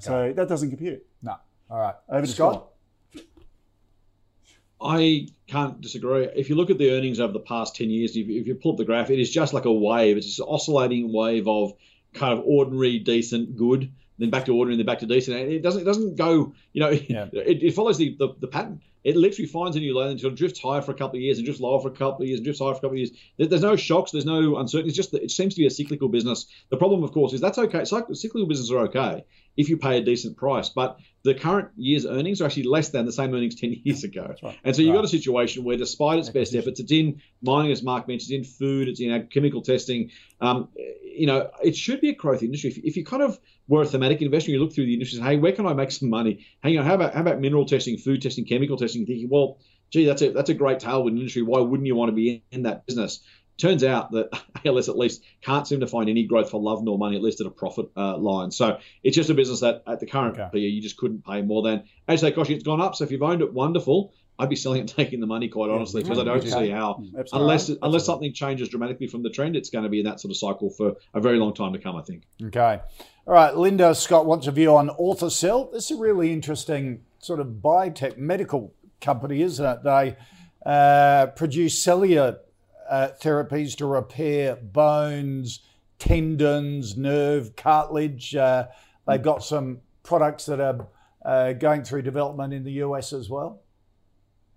[0.00, 1.06] So that doesn't compute.
[1.22, 1.36] No.
[1.70, 1.94] All right.
[2.08, 2.54] Over to Scott.
[2.54, 2.68] Scott.
[4.80, 6.28] I can't disagree.
[6.36, 8.72] If you look at the earnings over the past 10 years, if, if you pull
[8.72, 10.16] up the graph, it is just like a wave.
[10.16, 11.72] It's just an oscillating wave of
[12.14, 15.36] kind of ordinary, decent, good, then back to ordinary, then back to decent.
[15.36, 17.26] And it doesn't it doesn't go, you know, yeah.
[17.32, 20.32] it, it follows the, the, the pattern it literally finds a new low and sort
[20.32, 22.28] of drifts higher for a couple of years and drifts lower for a couple of
[22.28, 23.10] years and drifts higher for a couple of years.
[23.38, 24.88] There's no shocks, there's no uncertainty.
[24.88, 26.46] It's just that it seems to be a cyclical business.
[26.70, 27.84] The problem, of course, is that's okay.
[27.84, 29.24] Cyclical businesses are okay
[29.56, 33.06] if you pay a decent price, but the current year's earnings are actually less than
[33.06, 34.34] the same earnings 10 years ago.
[34.42, 34.58] Right.
[34.64, 34.98] And so you've right.
[34.98, 38.48] got a situation where, despite its best efforts, it's in mining, as Mark mentioned, it's
[38.48, 40.10] in food, it's in chemical testing.
[40.40, 42.70] Um, you know, it should be a growth industry.
[42.70, 45.26] If, if you kind of were a thematic investor, you look through the industry and
[45.26, 46.46] say, hey, where can I make some money?
[46.62, 49.04] Hang on, how about how about mineral testing, food testing, chemical testing?
[49.04, 49.58] Thinking, well,
[49.90, 51.42] gee, that's a that's a great tailwind industry.
[51.42, 53.20] Why wouldn't you want to be in that business?
[53.58, 54.28] Turns out that
[54.64, 57.40] ALS at least can't seem to find any growth for love nor money, at least
[57.40, 58.50] at a profit uh, line.
[58.50, 60.48] So it's just a business that at the current okay.
[60.52, 61.84] PE you just couldn't pay more than.
[62.06, 62.94] As they cost you, it's gone up.
[62.94, 64.12] So if you've owned it, wonderful.
[64.38, 66.50] I'd be selling and taking the money quite honestly because I don't okay.
[66.50, 67.28] see how, Absolutely.
[67.32, 67.86] unless Absolutely.
[67.86, 70.36] unless something changes dramatically from the trend, it's going to be in that sort of
[70.36, 71.96] cycle for a very long time to come.
[71.96, 72.22] I think.
[72.42, 72.80] Okay,
[73.26, 73.56] all right.
[73.56, 75.72] Linda Scott wants a view on Orthocell.
[75.72, 79.82] This is a really interesting sort of biotech medical company, isn't it?
[79.82, 80.16] They
[80.64, 82.38] uh, produce cellular
[82.88, 85.60] uh, therapies to repair bones,
[85.98, 88.34] tendons, nerve, cartilage.
[88.34, 88.68] Uh,
[89.06, 90.88] they've got some products that are
[91.24, 93.62] uh, going through development in the US as well.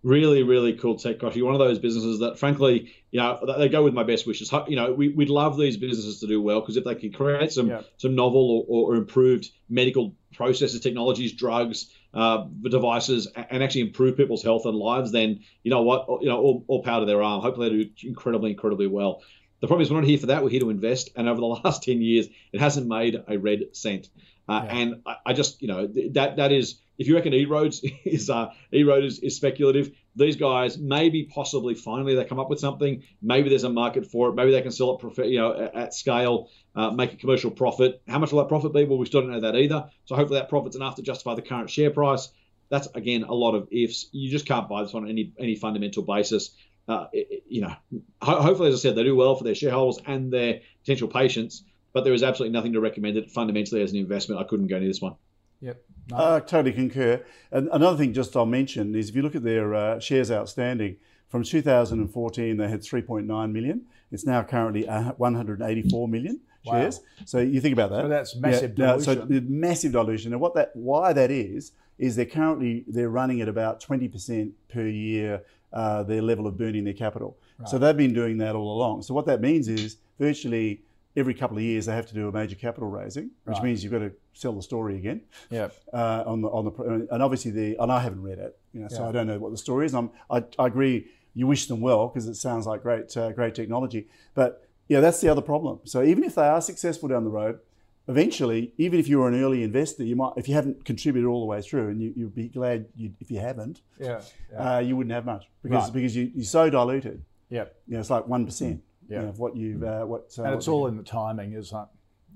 [0.04, 1.44] really, really cool tech, Kochie.
[1.44, 4.52] One of those businesses that, frankly, you know, they go with my best wishes.
[4.68, 7.52] You know, we, would love these businesses to do well because if they can create
[7.52, 7.82] some yeah.
[7.98, 14.18] some novel or, or, improved medical processes, technologies, drugs, uh, the devices, and actually improve
[14.18, 17.22] people's health and lives, then you know what, you know, all, all power to their
[17.22, 17.42] arm.
[17.42, 19.22] Hopefully, they do incredibly, incredibly well.
[19.62, 20.44] The problem is we're not here for that.
[20.44, 23.76] We're here to invest, and over the last ten years, it hasn't made a red
[23.76, 24.10] cent.
[24.50, 24.76] Uh, yeah.
[24.76, 28.52] And I, I, just, you know, that that is if you reckon E-Roads is uh,
[28.74, 33.04] E-Road is, is speculative, these guys maybe possibly finally they come up with something.
[33.22, 34.36] Maybe there's a market for it.
[34.36, 38.02] Maybe they can sell it, you know, at scale, uh, make a commercial profit.
[38.08, 38.84] How much will that profit be?
[38.84, 39.90] Well, we still don't know that either.
[40.06, 42.30] So hopefully that profit's enough to justify the current share price.
[42.70, 44.08] That's again a lot of ifs.
[44.12, 46.52] You just can't buy this on any any fundamental basis.
[46.88, 47.74] Uh, it, you know,
[48.22, 51.64] ho- hopefully, as I said, they do well for their shareholders and their potential patients.
[51.94, 54.40] But there is absolutely nothing to recommend it fundamentally as an investment.
[54.40, 55.16] I couldn't go near this one.
[55.62, 55.84] Yep.
[56.10, 56.36] No.
[56.36, 57.24] I totally concur.
[57.52, 60.98] And another thing, just I'll mention, is if you look at their uh, shares outstanding,
[61.32, 63.86] from 2014 they had 3.9 million.
[64.12, 67.00] It's now currently 184 million shares.
[67.00, 67.24] Wow.
[67.26, 68.02] So you think about that.
[68.02, 69.30] So that's massive yeah, dilution.
[69.30, 70.34] so massive dilution.
[70.34, 74.86] And what that, why that is, is they're currently they're running at about 20% per
[74.86, 75.42] year
[75.72, 77.38] uh, their level of burning their capital.
[77.58, 77.70] Right.
[77.70, 79.04] So they've been doing that all along.
[79.04, 80.82] So what that means is virtually
[81.16, 83.64] every couple of years they have to do a major capital raising, which right.
[83.64, 85.22] means you've got to sell the story again.
[85.50, 85.70] Yeah.
[85.92, 88.88] Uh, on the on the and obviously the and I haven't read it, you know,
[88.88, 89.94] so I don't know what the story is.
[89.94, 91.08] I'm, I I agree.
[91.34, 95.22] You wish them well because it sounds like great uh, great technology, but yeah, that's
[95.22, 95.80] the other problem.
[95.86, 97.60] So even if they are successful down the road,
[98.08, 101.46] eventually, even if you're an early investor, you might if you haven't contributed all the
[101.46, 103.82] way through, and you, you'd be glad you, if you haven't.
[104.00, 104.22] Yeah.
[104.52, 104.76] yeah.
[104.76, 105.94] Uh, you wouldn't have much because right.
[105.94, 107.24] because you, you're so diluted.
[107.50, 107.66] Yeah.
[107.88, 108.82] You know, it's like one percent
[109.12, 109.18] yeah.
[109.18, 110.32] You know, of what you've uh, what.
[110.38, 111.88] Uh, and it's all in the timing, isn't it?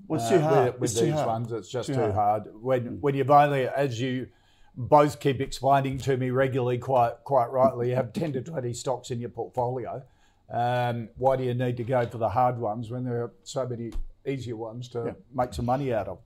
[0.08, 0.72] Well, it's too uh, hard.
[0.72, 1.26] With, with it's these hard.
[1.26, 2.14] ones, it's just too, too hard.
[2.14, 2.42] hard.
[2.60, 3.00] When mm.
[3.00, 4.28] when you've only, as you
[4.76, 9.10] both keep explaining to me regularly, quite quite rightly, you have ten to twenty stocks
[9.10, 10.02] in your portfolio.
[10.48, 13.66] Um, why do you need to go for the hard ones when there are so
[13.66, 13.90] many
[14.24, 15.12] easier ones to yeah.
[15.34, 16.18] make some money out of?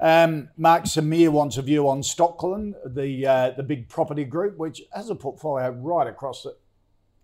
[0.00, 4.82] Um, Mark Samir wants a view on Stockland, the uh, the big property group, which
[4.92, 6.56] has a portfolio right across the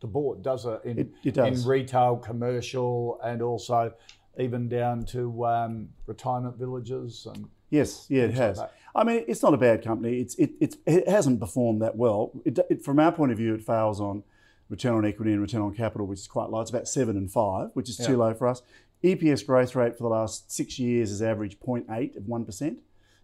[0.00, 0.80] the board, does it?
[0.84, 1.64] In, it, it does.
[1.64, 3.92] in retail, commercial, and also
[4.38, 7.48] even down to um, retirement villages and.
[7.70, 8.58] Yes, yeah, it has.
[8.58, 10.20] Like I mean, it's not a bad company.
[10.20, 12.32] It's it, it's, it hasn't performed that well.
[12.44, 14.24] It, it, from our point of view, it fails on
[14.68, 16.60] return on equity and return on capital, which is quite low.
[16.60, 18.06] It's about seven and five, which is yeah.
[18.06, 18.62] too low for us.
[19.04, 22.78] EPS growth rate for the last six years is average 0.8 of one percent.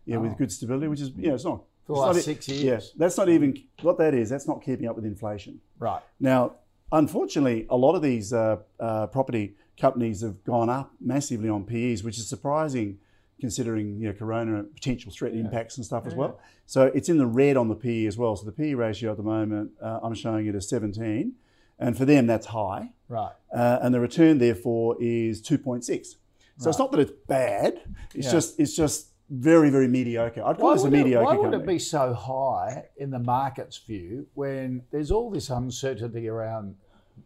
[0.05, 0.21] Yeah, oh.
[0.21, 2.63] with good stability, which is you know it's not for the last six years.
[2.63, 4.31] Yeah, that's not even what that is.
[4.31, 5.61] That's not keeping up with inflation.
[5.79, 6.55] Right now,
[6.93, 12.03] unfortunately, a lot of these uh, uh, property companies have gone up massively on PEs,
[12.03, 12.99] which is surprising
[13.39, 15.41] considering you know corona potential threat yeah.
[15.41, 16.11] impacts and stuff yeah.
[16.11, 16.41] as well.
[16.65, 18.35] So it's in the red on the PE as well.
[18.37, 21.33] So the PE ratio at the moment, uh, I'm showing it as 17,
[21.79, 22.93] and for them that's high.
[23.09, 23.33] Right.
[23.55, 25.85] Uh, and the return therefore is 2.6.
[25.85, 26.71] So right.
[26.71, 27.83] it's not that it's bad.
[28.15, 28.33] It's yeah.
[28.33, 30.43] just it's just very, very mediocre.
[30.45, 31.63] I'd call why this a mediocre it, Why would company.
[31.63, 36.77] it be so high in the market's view when there's all this uncertainty around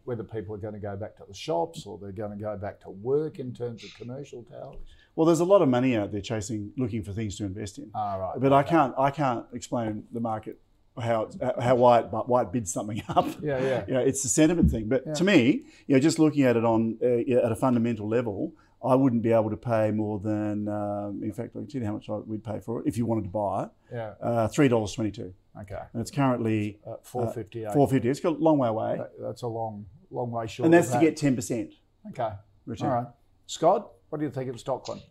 [0.05, 2.57] whether people are going to go back to the shops or they're going to go
[2.57, 4.77] back to work in terms of commercial towers?
[5.15, 7.91] Well, there's a lot of money out there chasing, looking for things to invest in.
[7.93, 8.39] Ah, right.
[8.39, 8.55] But okay.
[8.55, 10.59] I can't, I can't explain the market
[10.99, 11.29] how
[11.59, 13.27] how why it, why it bids something up.
[13.41, 13.85] Yeah, yeah.
[13.87, 14.87] You know, it's a sentiment thing.
[14.87, 15.13] But yeah.
[15.13, 18.53] to me, you know, just looking at it on uh, at a fundamental level,
[18.83, 21.87] I wouldn't be able to pay more than, um, in fact, I can tell you
[21.87, 23.69] how much I, we'd pay for it if you wanted to buy it.
[23.93, 24.13] Yeah.
[24.21, 25.33] Uh, Three dollars twenty-two.
[25.61, 25.79] Okay.
[25.93, 27.65] And it's currently uh, four fifty.
[27.73, 28.09] Four fifty.
[28.09, 28.97] It's got a long way away.
[28.97, 30.65] That, that's a long, long way short.
[30.65, 31.01] And that's to that.
[31.01, 31.73] get ten percent.
[32.09, 32.31] Okay.
[32.65, 32.89] Return.
[32.89, 33.07] All right.
[33.47, 35.01] Scott, what do you think of Stockland?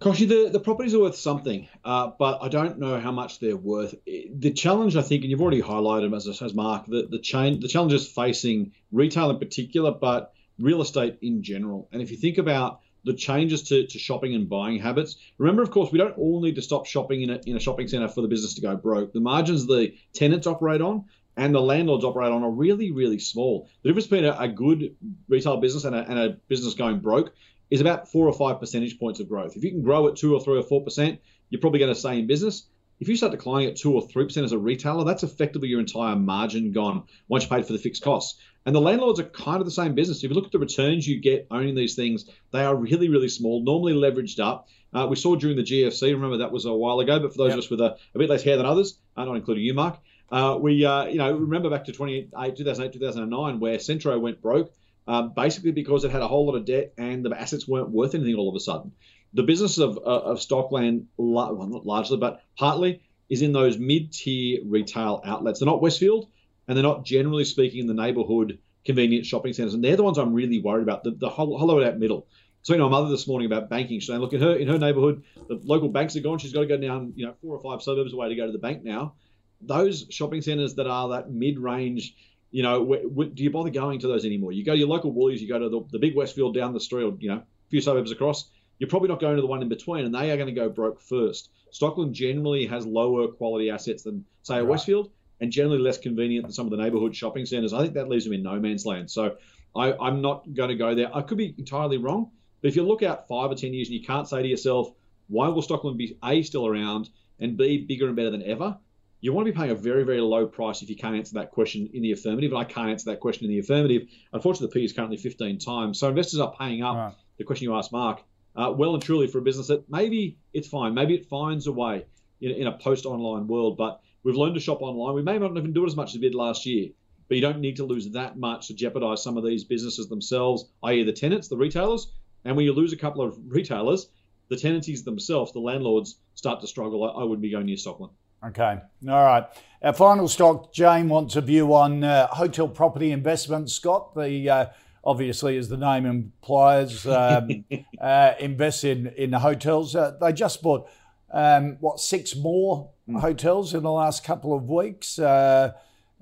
[0.00, 3.56] Kochie, the, the properties are worth something, uh, but I don't know how much they're
[3.56, 3.96] worth.
[4.06, 7.58] The challenge, I think, and you've already highlighted them as, as Mark, the, the, chain,
[7.58, 11.88] the challenges facing retail in particular, but real estate in general.
[11.92, 15.16] And if you think about the changes to, to shopping and buying habits.
[15.38, 17.88] Remember, of course, we don't all need to stop shopping in a, in a shopping
[17.88, 19.12] centre for the business to go broke.
[19.12, 21.04] The margins the tenants operate on
[21.36, 23.68] and the landlords operate on are really, really small.
[23.82, 24.96] The difference between a, a good
[25.28, 27.32] retail business and a, and a business going broke
[27.70, 29.56] is about four or five percentage points of growth.
[29.56, 31.98] If you can grow at two or three or four percent, you're probably going to
[31.98, 32.66] stay in business.
[33.00, 35.80] If you start declining at two or three percent as a retailer, that's effectively your
[35.80, 38.40] entire margin gone once you paid for the fixed costs.
[38.66, 40.22] And the landlords are kind of the same business.
[40.22, 43.28] If you look at the returns you get owning these things, they are really, really
[43.28, 44.68] small, normally leveraged up.
[44.92, 47.48] Uh, we saw during the GFC, remember that was a while ago, but for those
[47.48, 47.58] yep.
[47.58, 49.98] of us with a, a, bit less hair than others, uh, not including you, Mark,
[50.30, 54.72] uh, we uh, you know remember back to 2008, 2008, 2009, where Centro went broke,
[55.06, 58.14] um, basically because it had a whole lot of debt and the assets weren't worth
[58.14, 58.92] anything all of a sudden.
[59.34, 64.60] The business of, uh, of Stockland, well, not largely, but partly, is in those mid-tier
[64.64, 65.60] retail outlets.
[65.60, 66.28] They're not Westfield,
[66.66, 70.18] and they're not generally speaking in the neighbourhood convenient shopping centres, and they're the ones
[70.18, 71.04] I'm really worried about.
[71.04, 72.26] The, the whole hollow out middle.
[72.62, 74.00] So you know, my mother this morning about banking.
[74.00, 76.38] She's saying, look, in her in her neighbourhood, the local banks are gone.
[76.38, 78.52] She's got to go down, you know, four or five suburbs away to go to
[78.52, 79.14] the bank now.
[79.60, 82.14] Those shopping centres that are that mid-range,
[82.50, 84.52] you know, wh- wh- do you bother going to those anymore?
[84.52, 86.80] You go to your local Woolies, you go to the, the big Westfield down the
[86.80, 88.50] street, or you know, a few suburbs across.
[88.78, 90.68] You're probably not going to the one in between, and they are going to go
[90.68, 91.50] broke first.
[91.72, 95.10] Stockland generally has lower quality assets than say a Westfield,
[95.40, 97.72] and generally less convenient than some of the neighbourhood shopping centres.
[97.72, 99.10] I think that leaves them in no man's land.
[99.10, 99.36] So
[99.76, 101.14] I, I'm not going to go there.
[101.14, 102.30] I could be entirely wrong.
[102.60, 104.90] But if you look out five or ten years and you can't say to yourself,
[105.28, 108.78] why will Stockland be A still around and B bigger and better than ever?
[109.20, 111.50] You want to be paying a very, very low price if you can't answer that
[111.50, 112.52] question in the affirmative.
[112.52, 114.08] And I can't answer that question in the affirmative.
[114.32, 115.98] Unfortunately, the P is currently 15 times.
[115.98, 117.14] So investors are paying up Right.
[117.36, 118.22] the question you asked, Mark,
[118.58, 120.92] uh, well and truly for a business that maybe it's fine.
[120.92, 122.04] Maybe it finds a way
[122.40, 123.78] in, in a post online world.
[123.78, 125.14] But we've learned to shop online.
[125.14, 126.90] We may not even do it as much as we did last year.
[127.28, 130.64] But you don't need to lose that much to jeopardize some of these businesses themselves,
[130.82, 132.10] i.e., the tenants, the retailers,
[132.44, 134.08] and when you lose a couple of retailers,
[134.48, 137.04] the tenancies themselves, the landlords, start to struggle.
[137.04, 138.10] I, I wouldn't be going near Stockland.
[138.44, 138.78] Okay.
[139.08, 139.44] All right.
[139.82, 143.70] Our final stock, Jane wants a view on uh, hotel property investment.
[143.70, 144.66] Scott, the uh,
[145.04, 147.64] obviously, as the name implies, um,
[148.00, 149.94] uh, invest in in the hotels.
[149.96, 150.88] Uh, they just bought
[151.32, 152.90] um, what six more
[153.20, 155.18] hotels in the last couple of weeks.
[155.18, 155.72] Uh,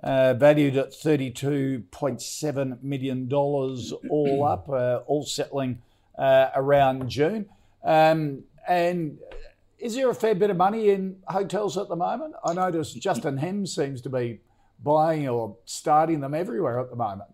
[0.02, 5.80] uh, valued at $32.7 million all up, uh, all settling
[6.18, 7.46] uh, around June.
[7.82, 9.18] Um, and
[9.78, 12.34] is there a fair bit of money in hotels at the moment?
[12.44, 14.40] I notice Justin Hemmes seems to be
[14.82, 17.30] buying or starting them everywhere at the moment.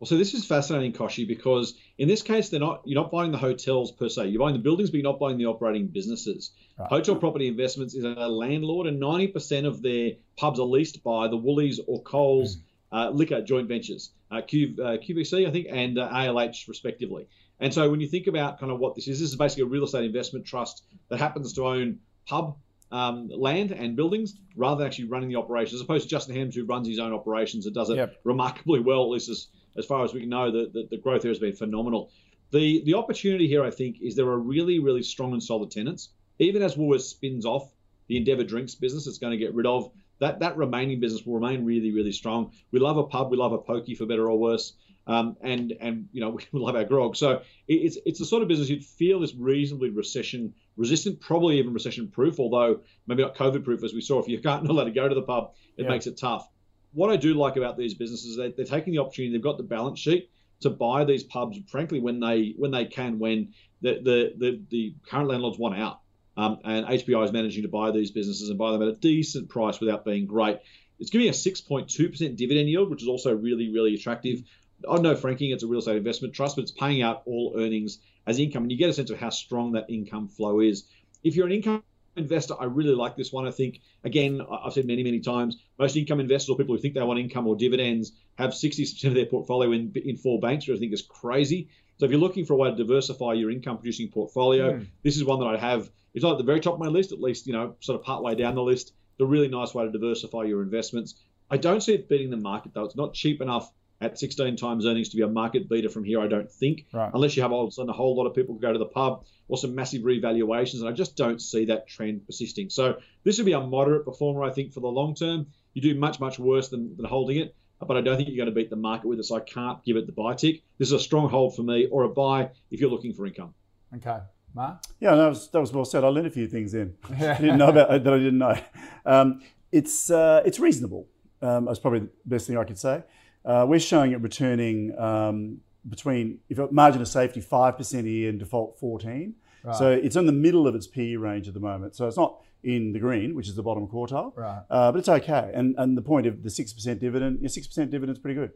[0.00, 3.32] Well, so this is fascinating, Kochie, because in this case, they're not you're not buying
[3.32, 4.28] the hotels per se.
[4.28, 6.52] You're buying the buildings, but you're not buying the operating businesses.
[6.78, 11.36] Hotel Property Investments is a landlord, and 90% of their pubs are leased by the
[11.36, 12.58] Woolies or Coles
[12.92, 17.26] uh, liquor joint ventures, uh, Q, uh, QVC, I think, and uh, ALH, respectively.
[17.60, 19.66] And so when you think about kind of what this is, this is basically a
[19.66, 22.56] real estate investment trust that happens to own pub
[22.90, 26.54] um, land and buildings rather than actually running the operations, as opposed to Justin Hemmes,
[26.54, 28.16] who runs his own operations and does it Yep.
[28.24, 31.30] remarkably well, at least as, as far as we know, the, the, the growth there
[31.30, 32.10] has been phenomenal.
[32.50, 36.10] The the opportunity here, I think, is there are really, really strong and solid tenants.
[36.38, 37.70] Even as Woolworths spins off
[38.06, 39.90] the Endeavour Drinks business, it's going to get rid of
[40.20, 40.40] that.
[40.40, 42.52] That remaining business will remain really, really strong.
[42.70, 44.72] We love a pub, we love a pokey for better or worse,
[45.06, 47.16] um, and and you know we love our grog.
[47.16, 51.74] So it's it's the sort of business you'd feel is reasonably recession resistant, probably even
[51.74, 52.40] recession proof.
[52.40, 54.20] Although maybe not COVID proof, as we saw.
[54.20, 55.90] If you can't not allowed to go to the pub, it Yeah.
[55.90, 56.48] makes it tough.
[56.92, 59.32] What I do like about these businesses is that they're taking the opportunity.
[59.32, 60.30] They've got the balance sheet
[60.60, 64.94] to buy these pubs, frankly, when they when they can, when the the the, the
[65.08, 66.00] current landlords want out.
[66.36, 69.48] Um, and HPI is managing to buy these businesses and buy them at a decent
[69.48, 70.58] price without being great.
[71.00, 74.42] It's giving a 6.2% dividend yield, which is also really, really attractive.
[74.88, 77.98] I know franking, it's a real estate investment trust, but it's paying out all earnings
[78.26, 78.62] as income.
[78.62, 80.84] And you get a sense of how strong that income flow is.
[81.24, 81.82] If you're an income
[82.18, 83.46] investor, I really like this one.
[83.46, 86.94] I think, again, I've said many, many times, most income investors or people who think
[86.94, 90.76] they want income or dividends have 60% of their portfolio in, in four banks, which
[90.76, 91.68] I think is crazy.
[91.98, 94.84] So if you're looking for a way to diversify your income producing portfolio, hmm.
[95.02, 95.90] this is one that I have.
[96.14, 98.04] It's not at the very top of my list, at least, you know, sort of
[98.04, 98.92] part way down the list.
[99.12, 101.14] It's a really nice way to diversify your investments.
[101.50, 102.84] I don't see it beating the market, though.
[102.84, 106.20] It's not cheap enough at 16 times earnings to be a market beater from here,
[106.20, 106.86] I don't think.
[106.92, 107.10] Right.
[107.12, 108.86] Unless you have all of a sudden a whole lot of people go to the
[108.86, 110.80] pub or some massive revaluations.
[110.80, 112.70] And I just don't see that trend persisting.
[112.70, 115.46] So this would be a moderate performer, I think, for the long term.
[115.74, 117.54] You do much, much worse than, than holding it.
[117.80, 119.84] But I don't think you're going to beat the market with it, so I can't
[119.84, 120.62] give it the buy tick.
[120.78, 123.54] This is a strong hold for me, or a buy if you're looking for income.
[123.94, 124.18] Okay.
[124.54, 124.82] Mark?
[124.98, 126.02] Yeah, that was that was well said.
[126.02, 128.58] I learned a few things in I didn't know about that I didn't know.
[129.06, 131.06] Um, it's uh, it's reasonable.
[131.40, 133.04] Um, that's probably the best thing I could say.
[133.48, 138.10] Uh, we're showing it returning um, between if a margin of safety five percent a
[138.10, 139.34] year and default fourteen.
[139.76, 141.94] So it's in the middle of its PE range at the moment.
[141.94, 144.62] So it's not in the green, which is the bottom quartile, Right.
[144.70, 145.50] uh, but it's okay.
[145.54, 148.52] And and the point of the six percent dividend, six percent dividend is pretty good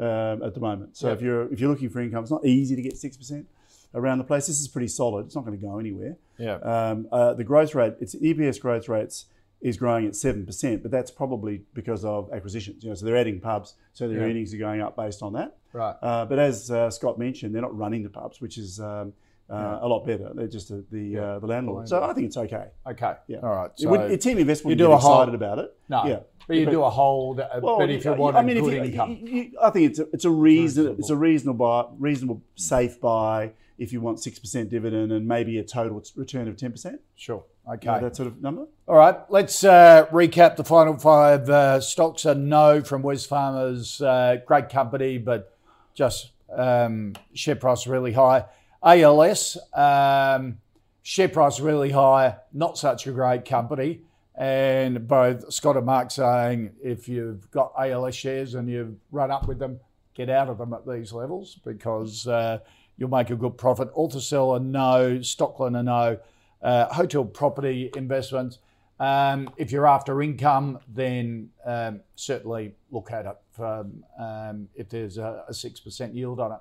[0.00, 0.96] um, at the moment.
[0.96, 3.46] So if you're if you're looking for income, it's not easy to get six percent
[3.94, 4.46] around the place.
[4.46, 5.26] This is pretty solid.
[5.26, 6.16] It's not going to go anywhere.
[6.38, 6.56] Yeah.
[6.56, 9.26] Um, uh, the growth rate, its EPS growth rates
[9.64, 12.84] is growing at seven percent, but that's probably because of acquisitions.
[12.84, 14.24] You know, so they're adding pubs, so their Yeah.
[14.26, 15.56] earnings are going up based on that.
[15.72, 15.96] Right.
[16.00, 19.12] Uh, but as uh, Scott mentioned, they're not running the pubs, which is um,
[19.50, 20.30] uh, a lot better.
[20.34, 21.88] They're just the the, uh, the landlord.
[21.88, 22.66] So I think it's okay.
[22.86, 23.14] Okay.
[23.26, 23.38] Yeah.
[23.42, 23.70] All right.
[23.70, 25.74] it So would, a team investment you do a whole- excited about it.
[25.88, 26.04] no.
[26.06, 26.20] Yeah.
[26.46, 27.40] But you do a hold.
[27.40, 29.18] uh, Well, but if you want I mean, if good you- income.
[29.22, 33.52] you- I think it's a, it's a reason it's a reasonable buy, reasonable safe buy.
[33.78, 36.98] if you want 6% dividend and maybe a total return of 10%.
[37.16, 37.42] Sure.
[37.68, 37.86] Okay.
[37.86, 38.66] You know, that sort of number.
[38.86, 39.16] All right.
[39.30, 42.24] Let's uh, recap the final five uh, stocks.
[42.24, 44.04] A no from Wesfarmers.
[44.04, 45.56] Uh, great company, but
[45.94, 48.44] just um, share price really high.
[48.82, 50.58] ALS, um,
[51.02, 54.00] share price really high, not such a great company.
[54.36, 59.46] And both Scott and Mark saying if you've got ALS shares and you've run up
[59.46, 59.80] with them,
[60.14, 62.58] get out of them at these levels because uh,
[62.98, 63.94] you'll make a good profit.
[63.94, 66.18] Orthocell a no, Stockland a no.
[66.64, 68.58] Uh, hotel property investments.
[68.98, 73.86] Um, if you're after income, then um, certainly look at it for,
[74.18, 76.58] um, if there's a, a, 6% yield on it.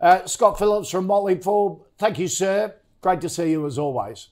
[0.00, 2.74] Uh, Scott Phillips from Motley Fool, thank you, sir.
[3.02, 4.28] Great to see you as always.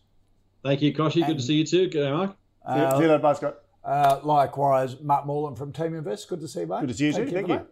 [0.62, 1.26] Thank you, Kochie.
[1.26, 1.88] Good to see you too.
[1.88, 2.30] Good day, Mark.
[2.66, 3.56] See you, see you later, bye, Scott.
[3.84, 6.28] Uh, likewise, Matt Moreland from TeamInvest.
[6.28, 6.80] Good to see you, mate.
[6.80, 7.36] Good to see you, thank too.
[7.36, 7.66] You, thank you.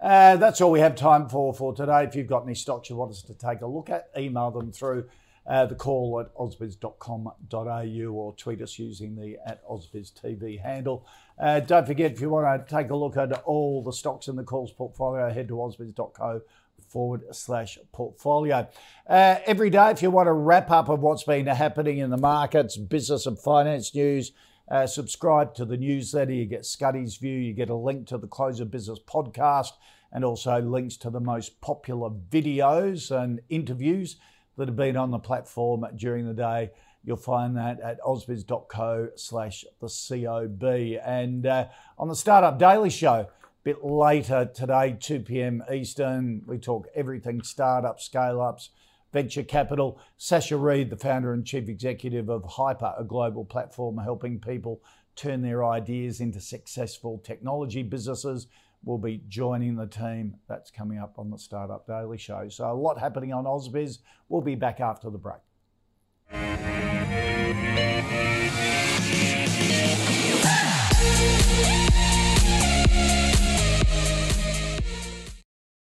[0.00, 2.04] Uh, that's all we have time for for today.
[2.04, 4.70] If you've got any stocks you want us to take a look at, email them
[4.70, 5.08] through
[5.48, 11.06] uh, the call at ausbiz.com.au or tweet us using the at ausbiztv handle.
[11.38, 14.36] Uh, don't forget, if you want to take a look at all the stocks in
[14.36, 16.40] the calls portfolio, head to ausbiz.co
[16.88, 18.66] forward slash portfolio.
[19.06, 22.16] Uh, every day, if you want a wrap up of what's been happening in the
[22.16, 24.32] markets, business and finance news,
[24.68, 26.32] uh, subscribe to the newsletter.
[26.32, 27.38] You get Scuddy's View.
[27.38, 29.72] You get a link to the Close of Business podcast
[30.12, 34.16] and also links to the most popular videos and interviews
[34.56, 36.70] that have been on the platform during the day.
[37.04, 40.98] You'll find that at ausbiz.co slash the COB.
[41.04, 41.66] And uh,
[41.98, 43.28] on the Startup Daily Show, a
[43.62, 45.62] bit later today, 2 p.m.
[45.72, 48.70] Eastern, we talk everything startup, scale ups,
[49.12, 50.00] venture capital.
[50.16, 54.82] Sasha Reed, the founder and chief executive of Hyper, a global platform helping people
[55.14, 58.48] turn their ideas into successful technology businesses,
[58.86, 60.36] will be joining the team.
[60.48, 62.48] That's coming up on the Startup Daily Show.
[62.48, 63.98] So, a lot happening on Ausbiz.
[64.30, 65.42] We'll be back after the break.